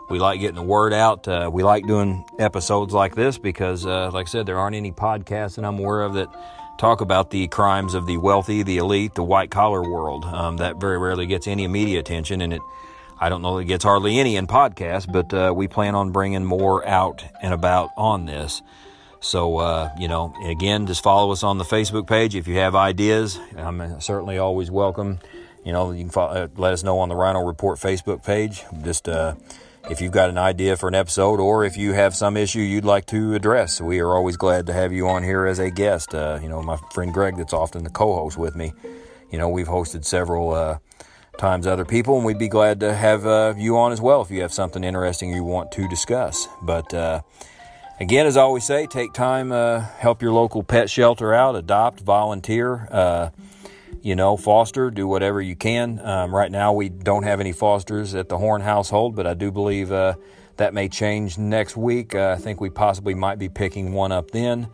we 0.10 0.20
like 0.20 0.40
getting 0.40 0.56
the 0.56 0.62
word 0.62 0.94
out. 0.94 1.28
Uh, 1.28 1.50
we 1.52 1.64
like 1.64 1.86
doing 1.88 2.24
episodes 2.38 2.94
like 2.94 3.16
this 3.16 3.38
because, 3.38 3.86
uh, 3.86 4.12
like 4.12 4.28
I 4.28 4.30
said, 4.30 4.46
there 4.46 4.60
aren't 4.60 4.76
any 4.76 4.92
podcasts 4.92 5.56
that 5.56 5.66
I'm 5.66 5.80
aware 5.80 6.02
of 6.02 6.14
that 6.14 6.28
talk 6.78 7.02
about 7.02 7.32
the 7.32 7.48
crimes 7.48 7.94
of 7.94 8.06
the 8.06 8.18
wealthy, 8.18 8.64
the 8.64 8.78
elite, 8.78 9.16
the 9.16 9.24
white 9.24 9.50
collar 9.50 9.82
world. 9.82 10.26
Um, 10.26 10.58
that 10.58 10.80
very 10.80 10.98
rarely 10.98 11.26
gets 11.26 11.48
any 11.48 11.68
media 11.68 12.00
attention, 12.00 12.42
and 12.42 12.54
it. 12.54 12.62
I 13.20 13.30
don't 13.30 13.42
know 13.42 13.56
that 13.56 13.62
it 13.62 13.66
gets 13.66 13.84
hardly 13.84 14.20
any 14.20 14.36
in 14.36 14.48
podcasts, 14.48 15.12
but 15.12 15.34
uh, 15.34 15.54
we 15.56 15.68
plan 15.68 15.96
on 15.96 16.12
bringing 16.12 16.44
more 16.44 16.86
out 16.86 17.24
and 17.42 17.54
about 17.54 17.92
on 17.98 18.26
this. 18.26 18.62
So, 19.22 19.58
uh, 19.58 19.90
you 19.98 20.08
know, 20.08 20.36
again, 20.46 20.86
just 20.86 21.02
follow 21.02 21.32
us 21.32 21.42
on 21.42 21.58
the 21.58 21.64
Facebook 21.64 22.08
page. 22.08 22.36
If 22.36 22.48
you 22.48 22.58
have 22.58 22.76
ideas, 22.76 23.40
I'm 23.58 24.00
certainly 24.02 24.38
always 24.38 24.70
welcome. 24.70 25.20
You 25.64 25.72
know, 25.72 25.92
you 25.92 26.04
can 26.04 26.12
follow, 26.12 26.44
uh, 26.44 26.48
let 26.58 26.74
us 26.74 26.84
know 26.84 27.00
on 27.00 27.10
the 27.10 27.16
Rhino 27.16 27.44
Report 27.44 27.80
Facebook 27.80 28.24
page. 28.24 28.64
Just, 28.84 29.10
uh, 29.10 29.36
if 29.90 30.02
you've 30.02 30.12
got 30.12 30.30
an 30.30 30.38
idea 30.38 30.76
for 30.78 30.88
an 30.88 30.96
episode 30.96 31.40
or 31.40 31.64
if 31.64 31.78
you 31.78 31.94
have 31.94 32.16
some 32.16 32.38
issue 32.38 32.60
you'd 32.60 32.86
like 32.86 33.06
to 33.08 33.34
address, 33.34 33.80
we 33.80 34.00
are 34.00 34.16
always 34.16 34.36
glad 34.36 34.66
to 34.68 34.74
have 34.74 34.92
you 34.92 35.08
on 35.08 35.24
here 35.24 35.46
as 35.46 35.60
a 35.60 35.72
guest. 35.72 36.14
Uh, 36.14 36.40
you 36.42 36.50
know, 36.50 36.62
my 36.62 36.78
friend 36.92 37.14
Greg, 37.14 37.38
that's 37.38 37.54
often 37.54 37.84
the 37.84 37.90
co 37.90 38.16
host 38.16 38.38
with 38.38 38.56
me, 38.56 38.74
you 39.32 39.38
know, 39.38 39.50
we've 39.50 39.68
hosted 39.68 40.06
several 40.06 40.54
uh, 40.54 40.78
times 41.38 41.68
other 41.68 41.86
people, 41.86 42.18
and 42.18 42.26
we'd 42.26 42.38
be 42.38 42.48
glad 42.48 42.80
to 42.80 42.94
have 42.94 43.26
uh, 43.26 43.54
you 43.58 43.78
on 43.78 43.92
as 43.92 44.02
well 44.02 44.22
if 44.22 44.32
you 44.32 44.42
have 44.42 44.54
something 44.54 44.84
interesting 44.84 45.34
you 45.34 45.44
want 45.44 45.72
to 45.74 45.88
discuss. 45.88 46.48
But 46.62 46.94
uh, 46.94 47.22
again, 48.00 48.26
as 48.26 48.38
I 48.38 48.42
always 48.42 48.66
say, 48.66 48.88
take 48.88 49.14
time, 49.14 49.52
uh, 49.52 49.82
help 50.00 50.22
your 50.22 50.32
local 50.32 50.64
pet 50.64 50.90
shelter 50.90 51.34
out, 51.34 51.56
adopt, 51.56 52.02
volunteer 52.02 52.88
uh, 52.92 53.30
you 54.06 54.16
know, 54.16 54.38
foster, 54.38 54.92
do 54.92 55.08
whatever 55.08 55.42
you 55.42 55.56
can. 55.56 56.00
Um, 56.00 56.34
right 56.34 56.52
now, 56.52 56.74
we 56.74 56.90
don't 56.90 57.24
have 57.24 57.40
any 57.40 57.52
fosters 57.52 58.14
at 58.14 58.30
the 58.30 58.38
Horn 58.38 58.62
household, 58.62 59.16
but 59.16 59.26
I 59.26 59.34
do 59.34 59.52
believe 59.52 59.92
uh, 59.92 60.14
that 60.58 60.76
may 60.76 60.90
change 60.90 61.40
next 61.40 61.76
week. 61.76 62.14
Uh, 62.14 62.36
I 62.38 62.40
think 62.40 62.62
we 62.62 62.70
possibly 62.70 63.16
might 63.16 63.40
be 63.40 63.50
picking 63.50 63.94
one 63.94 64.12
up 64.12 64.30
then. 64.30 64.68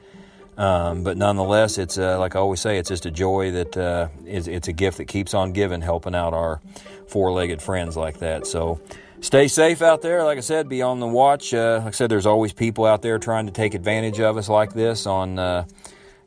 Um, 0.57 1.03
but 1.03 1.17
nonetheless, 1.17 1.77
it's 1.77 1.97
uh, 1.97 2.19
like 2.19 2.35
I 2.35 2.39
always 2.39 2.59
say, 2.59 2.77
it's 2.77 2.89
just 2.89 3.05
a 3.05 3.11
joy 3.11 3.51
that 3.51 3.77
uh, 3.77 4.09
is, 4.25 4.47
it's 4.47 4.67
a 4.67 4.73
gift 4.73 4.97
that 4.97 5.05
keeps 5.05 5.33
on 5.33 5.53
giving, 5.53 5.81
helping 5.81 6.13
out 6.13 6.33
our 6.33 6.61
four-legged 7.07 7.61
friends 7.61 7.97
like 7.97 8.19
that. 8.19 8.45
So 8.45 8.79
stay 9.21 9.47
safe 9.47 9.81
out 9.81 10.01
there. 10.01 10.23
Like 10.23 10.37
I 10.37 10.41
said, 10.41 10.69
be 10.69 10.81
on 10.81 10.99
the 10.99 11.07
watch. 11.07 11.53
Uh, 11.53 11.79
like 11.79 11.87
I 11.87 11.91
said, 11.91 12.11
there's 12.11 12.25
always 12.25 12.53
people 12.53 12.85
out 12.85 13.01
there 13.01 13.17
trying 13.17 13.47
to 13.47 13.51
take 13.51 13.73
advantage 13.73 14.19
of 14.19 14.37
us 14.37 14.49
like 14.49 14.73
this 14.73 15.07
on, 15.07 15.39
uh, 15.39 15.65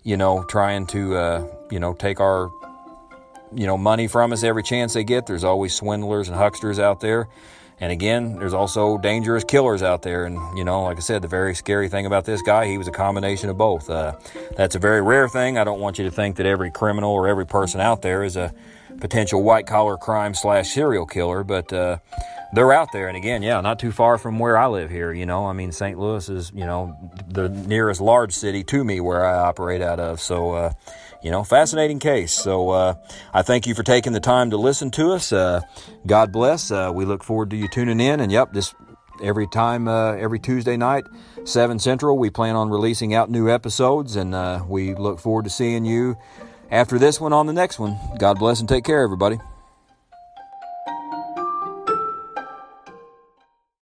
you 0.02 0.16
know, 0.16 0.42
trying 0.44 0.86
to, 0.88 1.48
you 1.70 1.80
know, 1.80 1.94
take 1.94 2.20
our 2.20 2.50
you 3.56 3.66
know 3.66 3.76
money 3.76 4.08
from 4.08 4.32
us 4.32 4.42
every 4.42 4.62
chance 4.62 4.94
they 4.94 5.04
get. 5.04 5.26
There's 5.26 5.44
always 5.44 5.74
swindlers 5.74 6.28
and 6.28 6.36
hucksters 6.36 6.78
out 6.78 7.00
there. 7.00 7.28
And 7.84 7.92
again, 7.92 8.38
there's 8.38 8.54
also 8.54 8.96
dangerous 8.96 9.44
killers 9.44 9.82
out 9.82 10.00
there. 10.00 10.24
And, 10.24 10.38
you 10.56 10.64
know, 10.64 10.84
like 10.84 10.96
I 10.96 11.00
said, 11.00 11.20
the 11.20 11.28
very 11.28 11.54
scary 11.54 11.90
thing 11.90 12.06
about 12.06 12.24
this 12.24 12.40
guy, 12.40 12.66
he 12.66 12.78
was 12.78 12.88
a 12.88 12.90
combination 12.90 13.50
of 13.50 13.58
both. 13.58 13.90
Uh, 13.90 14.16
that's 14.56 14.74
a 14.74 14.78
very 14.78 15.02
rare 15.02 15.28
thing. 15.28 15.58
I 15.58 15.64
don't 15.64 15.80
want 15.80 15.98
you 15.98 16.04
to 16.06 16.10
think 16.10 16.36
that 16.36 16.46
every 16.46 16.70
criminal 16.70 17.12
or 17.12 17.28
every 17.28 17.44
person 17.44 17.82
out 17.82 18.00
there 18.00 18.24
is 18.24 18.36
a 18.36 18.54
potential 19.00 19.42
white 19.42 19.66
collar 19.66 19.98
crime 19.98 20.32
slash 20.32 20.70
serial 20.70 21.04
killer, 21.04 21.44
but 21.44 21.70
uh, 21.74 21.98
they're 22.54 22.72
out 22.72 22.88
there. 22.94 23.08
And 23.08 23.18
again, 23.18 23.42
yeah, 23.42 23.60
not 23.60 23.78
too 23.78 23.92
far 23.92 24.16
from 24.16 24.38
where 24.38 24.56
I 24.56 24.66
live 24.66 24.88
here. 24.88 25.12
You 25.12 25.26
know, 25.26 25.44
I 25.44 25.52
mean, 25.52 25.70
St. 25.70 25.98
Louis 25.98 26.26
is, 26.30 26.52
you 26.54 26.64
know, 26.64 26.96
the 27.28 27.50
nearest 27.50 28.00
large 28.00 28.32
city 28.32 28.64
to 28.64 28.82
me 28.82 29.00
where 29.00 29.26
I 29.26 29.34
operate 29.40 29.82
out 29.82 30.00
of. 30.00 30.20
So, 30.20 30.52
uh, 30.52 30.72
you 31.24 31.30
know, 31.30 31.42
fascinating 31.42 31.98
case. 31.98 32.32
So 32.32 32.68
uh, 32.70 32.94
I 33.32 33.40
thank 33.40 33.66
you 33.66 33.74
for 33.74 33.82
taking 33.82 34.12
the 34.12 34.20
time 34.20 34.50
to 34.50 34.58
listen 34.58 34.90
to 34.92 35.12
us. 35.12 35.32
Uh, 35.32 35.62
God 36.06 36.30
bless. 36.30 36.70
Uh, 36.70 36.92
we 36.94 37.06
look 37.06 37.24
forward 37.24 37.48
to 37.50 37.56
you 37.56 37.66
tuning 37.66 37.98
in. 37.98 38.20
And 38.20 38.30
yep, 38.30 38.52
this 38.52 38.74
every 39.22 39.46
time, 39.46 39.88
uh, 39.88 40.12
every 40.12 40.38
Tuesday 40.38 40.76
night, 40.76 41.06
7 41.44 41.78
Central, 41.78 42.18
we 42.18 42.28
plan 42.28 42.56
on 42.56 42.68
releasing 42.68 43.14
out 43.14 43.30
new 43.30 43.48
episodes. 43.48 44.16
And 44.16 44.34
uh, 44.34 44.64
we 44.68 44.94
look 44.94 45.18
forward 45.18 45.44
to 45.44 45.50
seeing 45.50 45.86
you 45.86 46.18
after 46.70 46.98
this 46.98 47.18
one 47.18 47.32
on 47.32 47.46
the 47.46 47.54
next 47.54 47.78
one. 47.78 47.98
God 48.18 48.38
bless 48.38 48.60
and 48.60 48.68
take 48.68 48.84
care, 48.84 49.00
everybody. 49.00 49.38